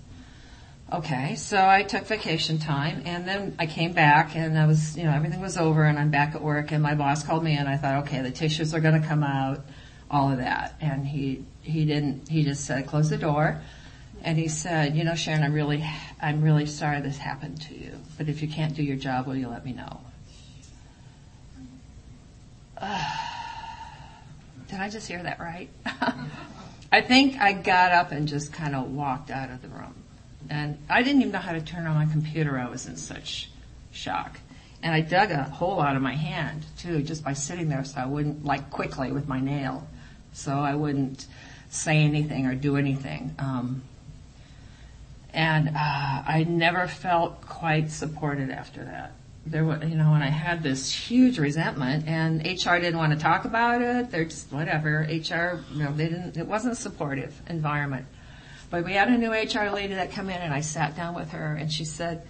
[0.93, 5.05] Okay, so I took vacation time and then I came back and I was, you
[5.05, 7.69] know, everything was over and I'm back at work and my boss called me and
[7.69, 9.61] I thought, okay, the tissues are going to come out,
[10.11, 10.75] all of that.
[10.81, 13.61] And he, he didn't, he just said, close the door
[14.23, 15.85] and he said, you know, Sharon, I'm really,
[16.21, 19.37] I'm really sorry this happened to you, but if you can't do your job, will
[19.37, 20.01] you let me know?
[22.77, 23.05] Uh,
[24.69, 25.69] did I just hear that right?
[26.93, 29.95] I think I got up and just kind of walked out of the room.
[30.49, 32.59] And I didn't even know how to turn on my computer.
[32.59, 33.51] I was in such
[33.93, 34.39] shock.
[34.83, 38.01] And I dug a hole out of my hand too, just by sitting there so
[38.01, 39.87] I wouldn't, like quickly with my nail,
[40.33, 41.27] so I wouldn't
[41.69, 43.35] say anything or do anything.
[43.39, 43.83] Um,
[45.33, 49.13] and uh, I never felt quite supported after that.
[49.47, 53.19] There was, you know, and I had this huge resentment, and HR didn't want to
[53.19, 54.11] talk about it.
[54.11, 55.01] They're just whatever.
[55.01, 56.37] HR, you know, they didn't.
[56.37, 58.07] It wasn't a supportive environment.
[58.71, 61.31] But we had a new HR lady that come in, and I sat down with
[61.31, 62.23] her, and she said,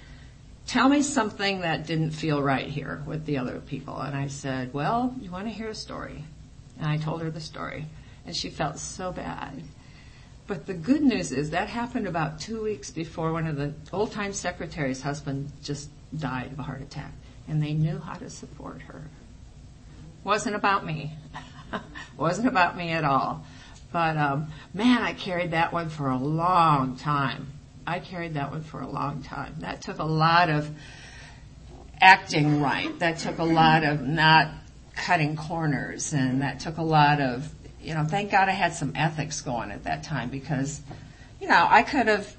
[0.66, 4.72] "Tell me something that didn't feel right here with the other people." And I said,
[4.72, 6.24] "Well, you want to hear a story?"
[6.78, 7.86] And I told her the story,
[8.24, 9.62] and she felt so bad.
[10.51, 14.11] But the good news is that happened about two weeks before one of the old
[14.11, 15.88] time secretary's husband just
[16.18, 17.12] died of a heart attack.
[17.46, 19.01] And they knew how to support her.
[20.24, 21.12] Wasn't about me.
[22.16, 23.46] Wasn't about me at all.
[23.92, 27.46] But um, man, I carried that one for a long time.
[27.86, 29.55] I carried that one for a long time.
[29.61, 30.68] That took a lot of
[32.01, 32.98] acting right.
[32.98, 34.51] That took a lot of not
[34.96, 37.48] cutting corners, and that took a lot of
[37.82, 40.80] you know, thank God I had some ethics going at that time because,
[41.40, 42.34] you know, I could have,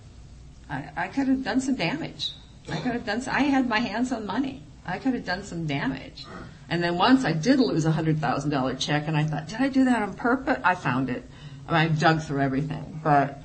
[0.70, 2.32] I, I could have done some damage.
[2.70, 4.62] I could have done, some, I had my hands on money.
[4.86, 6.26] I could have done some damage.
[6.70, 9.60] And then once I did lose a hundred thousand dollar check and I thought, did
[9.60, 10.60] I do that on purpose?
[10.64, 11.24] I found it.
[11.68, 13.42] I, mean, I dug through everything, but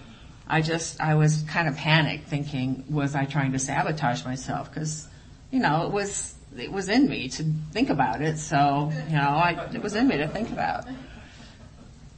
[0.49, 4.73] I just, I was kind of panicked thinking, was I trying to sabotage myself?
[4.75, 5.09] Cause,
[5.51, 8.39] you know, it was, it was in me to think about it.
[8.39, 10.87] So, you know, I, it was in me to think about.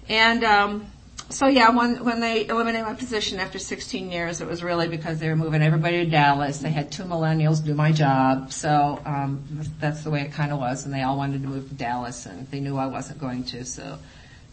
[0.09, 0.87] And um,
[1.31, 5.19] so yeah, when when they eliminated my position after 16 years, it was really because
[5.19, 6.59] they were moving everybody to Dallas.
[6.59, 9.45] They had two millennials do my job, so um,
[9.79, 10.87] that's the way it kind of was.
[10.87, 13.65] And they all wanted to move to Dallas, and they knew I wasn't going to,
[13.67, 13.99] so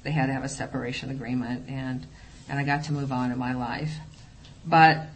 [0.03, 2.05] they had to have a separation agreement, and
[2.49, 3.93] and I got to move on in my life.
[4.65, 5.07] But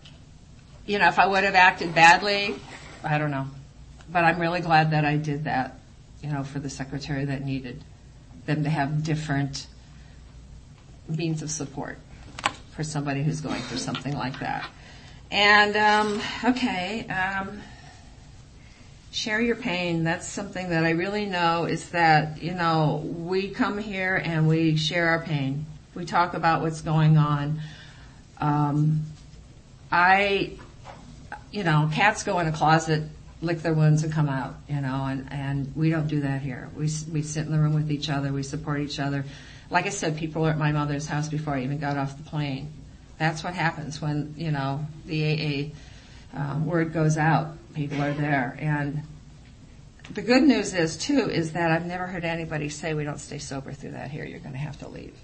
[0.85, 2.55] you know, if I would have acted badly,
[3.03, 3.47] I don't know.
[4.11, 5.79] But I'm really glad that I did that,
[6.23, 7.83] you know, for the secretary that needed
[8.45, 9.67] them to have different
[11.09, 11.97] means of support
[12.75, 14.65] for somebody who's going through something like that.
[15.31, 17.61] And um, okay, um,
[19.11, 20.03] share your pain.
[20.03, 24.75] That's something that I really know is that you know we come here and we
[24.75, 25.65] share our pain.
[25.93, 27.59] We talk about what's going on.
[28.39, 29.01] Um,
[29.91, 30.53] I,
[31.51, 33.03] you know, cats go in a closet,
[33.41, 34.55] lick their wounds, and come out.
[34.67, 36.69] You know, and and we don't do that here.
[36.75, 38.31] We we sit in the room with each other.
[38.31, 39.25] We support each other
[39.69, 42.23] like I said, people were at my mother's house before I even got off the
[42.23, 42.71] plane.
[43.17, 45.73] That's what happens when, you know, the
[46.33, 47.55] AA um, word goes out.
[47.75, 48.57] People are there.
[48.59, 49.03] And
[50.13, 53.37] the good news is, too, is that I've never heard anybody say we don't stay
[53.37, 54.25] sober through that here.
[54.25, 55.15] You're going to have to leave.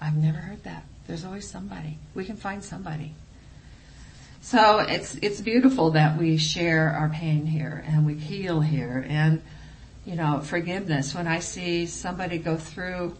[0.00, 0.84] I've never heard that.
[1.06, 1.98] There's always somebody.
[2.14, 3.12] We can find somebody.
[4.40, 9.42] So it's, it's beautiful that we share our pain here and we heal here and
[10.08, 11.14] you know, forgiveness.
[11.14, 13.14] When I see somebody go through,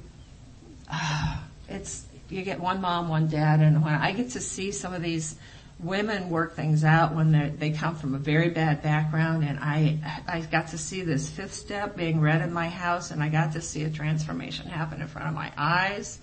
[0.91, 1.37] uh,
[1.69, 5.03] it's, you get one mom, one dad, and when I get to see some of
[5.03, 5.37] these
[5.79, 10.41] women work things out when they come from a very bad background and I, I
[10.41, 13.61] got to see this fifth step being read in my house and I got to
[13.61, 16.19] see a transformation happen in front of my eyes.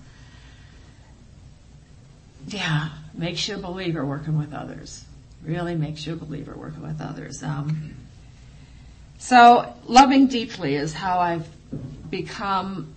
[2.48, 5.06] Yeah, makes you a believer working with others.
[5.44, 7.42] Really makes you a believer working with others.
[7.44, 7.96] Um,
[9.18, 11.48] so loving deeply is how I've
[12.10, 12.94] become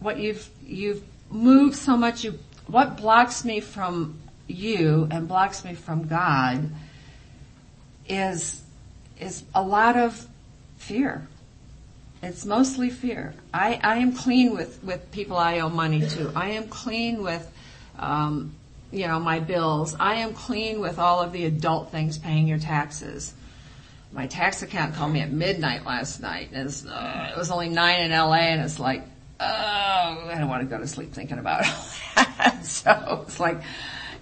[0.00, 2.24] what you've, you've moved so much.
[2.24, 6.70] You, what blocks me from you and blocks me from God
[8.08, 8.62] is,
[9.18, 10.26] is a lot of
[10.76, 11.26] fear.
[12.22, 13.34] It's mostly fear.
[13.52, 16.32] I, I am clean with, with people I owe money to.
[16.34, 17.50] I am clean with,
[17.98, 18.54] um,
[18.90, 19.94] you know, my bills.
[19.98, 23.34] I am clean with all of the adult things, paying your taxes
[24.16, 28.00] my tax account called me at midnight last night, and uh, it was only nine
[28.00, 29.02] in LA, and it's like,
[29.38, 32.64] oh, I don't want to go to sleep thinking about it.
[32.64, 33.60] so it's like,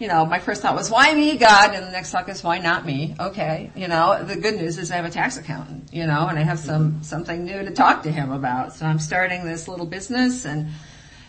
[0.00, 1.74] you know, my first thought was, why me, God?
[1.74, 3.14] And the next thought is, why not me?
[3.20, 6.36] Okay, you know, the good news is I have a tax accountant, you know, and
[6.36, 8.74] I have some something new to talk to him about.
[8.74, 10.70] So I'm starting this little business, and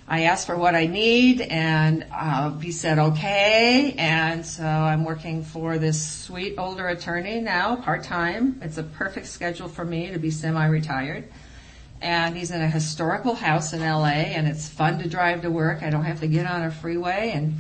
[0.08, 5.44] I asked for what I need and uh, he said okay and so I'm working
[5.44, 8.60] for this sweet older attorney now part-time.
[8.62, 11.28] It's a perfect schedule for me to be semi-retired.
[12.02, 15.82] And he's in a historical house in LA and it's fun to drive to work.
[15.82, 17.56] I don't have to get on a freeway and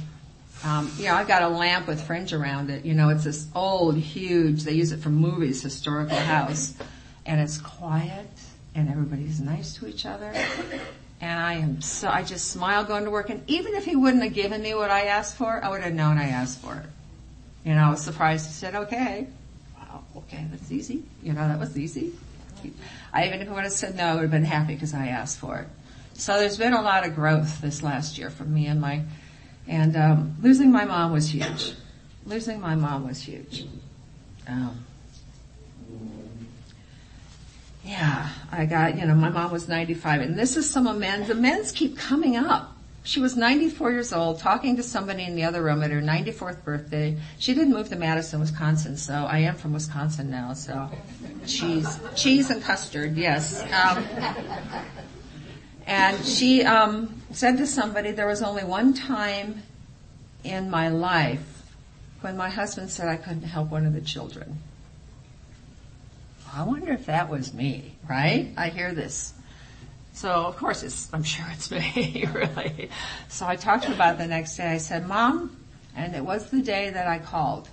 [0.63, 2.85] um, you know, I've got a lamp with fringe around it.
[2.85, 6.75] You know, it's this old, huge, they use it for movies, historical house.
[7.25, 8.29] And it's quiet
[8.75, 10.31] and everybody's nice to each other
[11.21, 13.29] and I am so, I just smile going to work.
[13.29, 15.93] And even if he wouldn't have given me what I asked for, I would have
[15.93, 16.85] known I asked for it.
[17.67, 19.27] You know, I was surprised he said, okay.
[19.77, 21.03] Wow, okay, that's easy.
[21.23, 22.13] You know, that was easy.
[23.13, 25.07] I even if he would have said no, I would have been happy because I
[25.07, 25.67] asked for it.
[26.13, 29.03] So there's been a lot of growth this last year for me and my,
[29.67, 31.73] and um, losing my mom was huge.
[32.25, 33.65] Losing my mom was huge.
[34.47, 34.84] Um,
[37.85, 41.35] yeah, I got, you know, my mom was 95 and this is some of the
[41.35, 42.75] men's keep coming up.
[43.03, 46.63] She was 94 years old talking to somebody in the other room at her 94th
[46.63, 47.15] birthday.
[47.37, 50.89] She didn't move to Madison, Wisconsin, so I am from Wisconsin now, so
[51.45, 53.61] cheese, cheese and custard, yes.
[53.71, 54.03] Um,
[55.85, 59.61] and she um, said to somebody, there was only one time
[60.43, 61.61] in my life
[62.21, 64.59] when my husband said I couldn't help one of the children.
[66.55, 68.53] I wonder if that was me, right?
[68.55, 69.33] I hear this.
[70.13, 72.89] So of course it's, I'm sure it's me, really.
[73.27, 74.71] So I talked about the next day.
[74.71, 75.57] I said, Mom,
[75.97, 77.67] and it was the day that I called.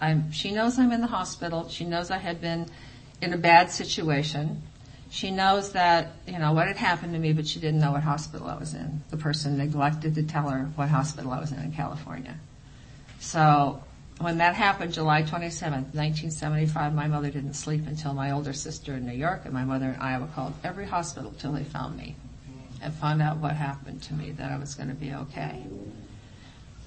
[0.00, 1.68] I'm, she knows I'm in the hospital.
[1.68, 2.70] She knows I had been
[3.20, 4.62] in a bad situation.
[5.10, 8.02] She knows that, you know, what had happened to me, but she didn't know what
[8.02, 9.02] hospital I was in.
[9.10, 12.36] The person neglected to tell her what hospital I was in in California.
[13.20, 13.82] So
[14.20, 19.06] when that happened, July 27th, 1975, my mother didn't sleep until my older sister in
[19.06, 22.16] New York and my mother in Iowa called every hospital till they found me
[22.82, 25.64] and found out what happened to me, that I was going to be okay.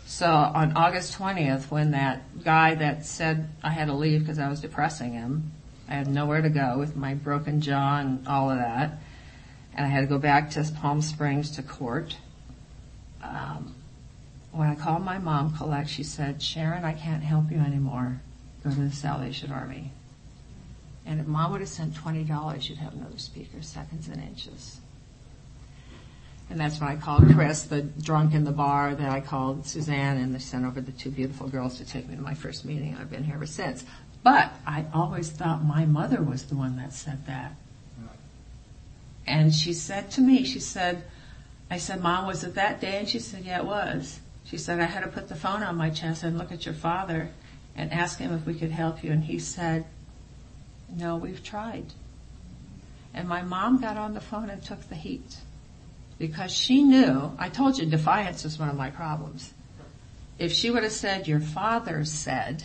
[0.05, 4.49] So on August 20th, when that guy that said I had to leave because I
[4.49, 5.51] was depressing him,
[5.88, 8.99] I had nowhere to go with my broken jaw and all of that.
[9.73, 12.17] and I had to go back to Palm Springs to court.
[13.23, 13.75] Um,
[14.51, 18.21] when I called my mom, Colette, she said, Sharon, I can't help you anymore.
[18.63, 19.91] Go to the Salvation Army.
[21.05, 24.79] And if mom would have sent $20, you'd have another speaker, seconds and inches.
[26.49, 30.17] And that's when I called Chris, the drunk in the bar, that I called Suzanne,
[30.17, 32.97] and they sent over the two beautiful girls to take me to my first meeting.
[32.99, 33.85] I've been here ever since.
[34.21, 37.53] But I always thought my mother was the one that said that.
[39.25, 41.03] And she said to me, she said,
[41.69, 42.97] I said, Mom, was it that day?
[42.99, 44.19] And she said, yeah, it was.
[44.51, 46.75] She said, I had to put the phone on my chest and look at your
[46.75, 47.29] father
[47.73, 49.13] and ask him if we could help you.
[49.13, 49.85] And he said,
[50.93, 51.85] no, we've tried.
[53.13, 55.37] And my mom got on the phone and took the heat
[56.19, 59.53] because she knew, I told you defiance was one of my problems.
[60.37, 62.61] If she would have said, your father said,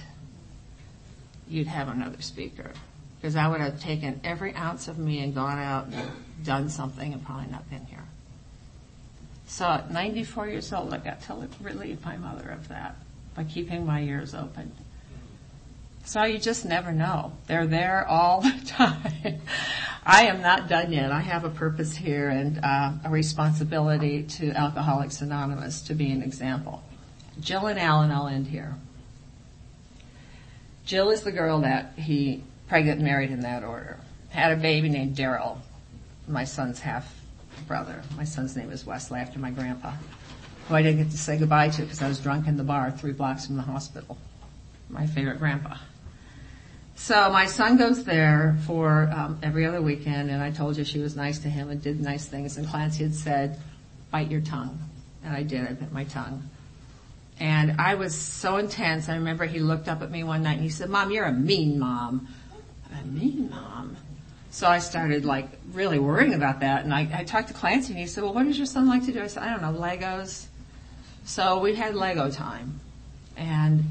[1.49, 2.73] you'd have another speaker.
[3.21, 6.11] Because I would have taken every ounce of me and gone out and
[6.45, 7.96] done something and probably not been here.
[9.47, 12.97] So at 94 years old, I got to relieve my mother of that
[13.35, 14.73] by keeping my ears open.
[16.05, 17.33] So you just never know.
[17.47, 19.41] They're there all the time.
[20.05, 21.11] I am not done yet.
[21.11, 26.23] I have a purpose here and uh, a responsibility to Alcoholics Anonymous to be an
[26.23, 26.83] example.
[27.41, 28.77] Jill and Alan, I'll end here.
[30.85, 33.99] Jill is the girl that he pregnant married in that order.
[34.31, 35.59] Had a baby named Daryl,
[36.29, 37.13] my son's half
[37.67, 38.03] brother.
[38.17, 39.93] My son's name is Wesley after my grandpa,
[40.69, 42.91] who I didn't get to say goodbye to because I was drunk in the bar
[42.91, 44.19] three blocks from the hospital.
[44.89, 45.77] My favorite grandpa.
[46.95, 50.99] So my son goes there for um, every other weekend, and I told you she
[50.99, 52.57] was nice to him and did nice things.
[52.57, 53.61] And Clancy had said,
[54.11, 54.79] "Bite your tongue,"
[55.23, 55.67] and I did.
[55.69, 56.49] I bit my tongue.
[57.39, 59.11] And I was so intense.
[59.11, 61.33] I remember he looked up at me one night and he said, "Mom, you're a
[61.33, 62.29] mean mom."
[62.99, 63.97] A mean mom.
[64.51, 68.01] So I started like really worrying about that, and I, I talked to Clancy, and
[68.01, 69.79] he said, "Well, what does your son like to do?" I said, "I don't know,
[69.79, 70.47] Legos."
[71.25, 72.81] So we had Lego time,
[73.37, 73.85] and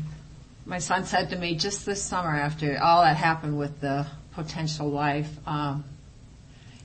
[0.65, 4.89] my son said to me just this summer after all that happened with the potential
[4.89, 5.83] wife, um,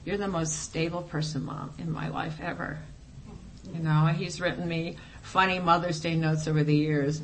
[0.04, 2.78] you're the most stable person, mom, in my life ever.
[3.72, 7.22] You know, he's written me funny Mother's Day notes over the years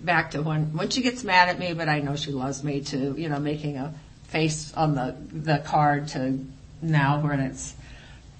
[0.00, 2.80] back to when, when she gets mad at me, but I know she loves me
[2.82, 3.94] to, you know, making a
[4.28, 6.38] face on the, the card to
[6.82, 7.74] now when it's,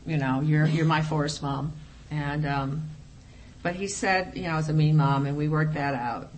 [0.07, 1.73] you know, you're, you're my forest mom.
[2.11, 2.89] And, um,
[3.63, 6.31] but he said, you know, I was a mean mom and we worked that out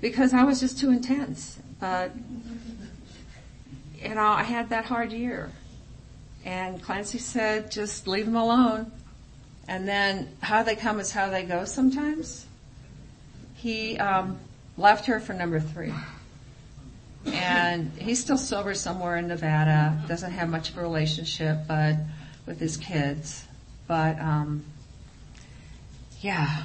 [0.00, 1.58] because I was just too intense.
[1.80, 2.12] But,
[4.02, 5.50] you know, I had that hard year.
[6.44, 8.92] And Clancy said, just leave them alone.
[9.66, 12.46] And then how they come is how they go sometimes.
[13.54, 14.38] He um,
[14.76, 15.92] left her for number three.
[17.26, 21.96] And he's still sober somewhere in Nevada, doesn't have much of a relationship, but
[22.46, 23.46] with his kids.
[23.86, 24.64] But, um,
[26.20, 26.64] yeah,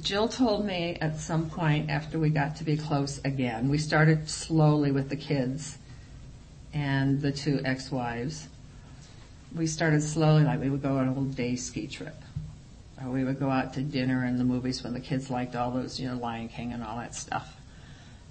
[0.00, 4.28] Jill told me at some point after we got to be close again, we started
[4.28, 5.78] slowly with the kids
[6.72, 8.48] and the two ex-wives.
[9.54, 12.16] We started slowly, like we would go on a little day ski trip.
[13.00, 15.70] Or we would go out to dinner and the movies when the kids liked all
[15.70, 17.56] those, you know, Lion King and all that stuff.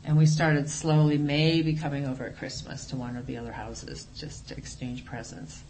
[0.06, 4.08] And we started slowly, maybe coming over at Christmas to one of the other houses
[4.16, 5.64] just to exchange presents.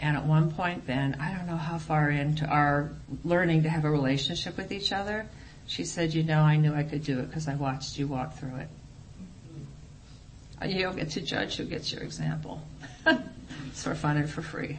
[0.00, 2.90] And at one point then, I don't know how far into our
[3.24, 5.26] learning to have a relationship with each other,
[5.68, 8.38] she said, you know, I knew I could do it because I watched you walk
[8.38, 8.68] through it.
[10.66, 12.62] You don't get to judge who gets your example.
[13.06, 14.78] it's for fun and for free.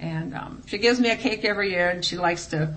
[0.00, 2.74] And um, she gives me a cake every year and she likes to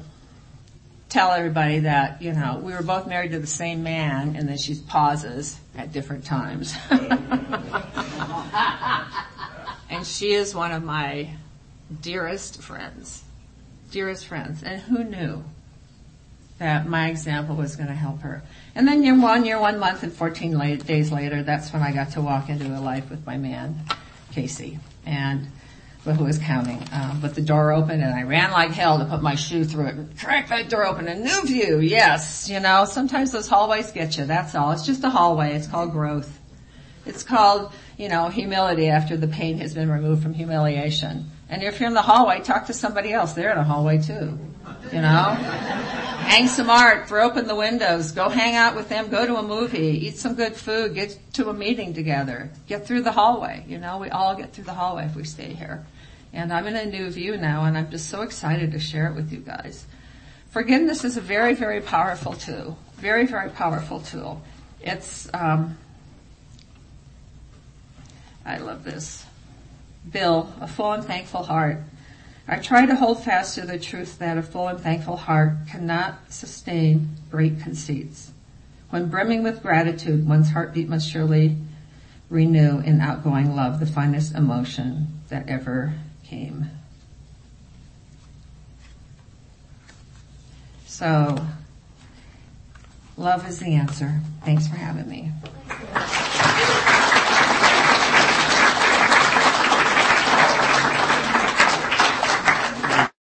[1.16, 4.58] tell everybody that, you know, we were both married to the same man and then
[4.58, 6.76] she pauses at different times.
[9.90, 11.30] and she is one of my
[12.02, 13.24] dearest friends,
[13.92, 14.62] dearest friends.
[14.62, 15.46] And who knew
[16.58, 18.44] that my example was going to help her?
[18.76, 21.94] And then year one year, one month and 14 late, days later, that's when I
[21.94, 23.86] got to walk into a life with my man,
[24.34, 24.80] Casey.
[25.06, 25.48] And,
[26.06, 26.84] well, who was counting?
[26.92, 29.88] Um, but the door opened and I ran like hell to put my shoe through
[29.88, 31.08] it crack that door open.
[31.08, 32.48] A new view, yes.
[32.50, 34.26] You know, sometimes those hallways get you.
[34.26, 34.72] That's all.
[34.72, 35.56] It's just a hallway.
[35.56, 36.40] It's called growth.
[37.06, 41.32] It's called, you know, humility after the pain has been removed from humiliation.
[41.50, 43.34] And if you're in the hallway, talk to somebody else.
[43.34, 44.38] They're in a hallway too.
[44.92, 45.30] You know?
[46.26, 49.44] Hang some art, throw open the windows, go hang out with them, go to a
[49.44, 53.64] movie, eat some good food, get to a meeting together, get through the hallway.
[53.68, 55.86] You know, we all get through the hallway if we stay here.
[56.36, 59.16] And I'm in a new view now and I'm just so excited to share it
[59.16, 59.86] with you guys.
[60.52, 62.78] Forgiveness is a very, very powerful tool.
[62.98, 64.42] Very, very powerful tool.
[64.82, 65.78] It's, um,
[68.46, 69.26] I love this.
[70.12, 71.78] Bill, a full and thankful heart.
[72.48, 76.32] I try to hold fast to the truth that a full and thankful heart cannot
[76.32, 78.32] sustain great conceits.
[78.90, 81.58] When brimming with gratitude, one's heartbeat must surely
[82.30, 85.94] renew in outgoing love the finest emotion that ever
[86.28, 86.70] came.
[90.86, 91.46] So,
[93.18, 94.22] love is the answer.
[94.44, 95.32] Thanks for having me.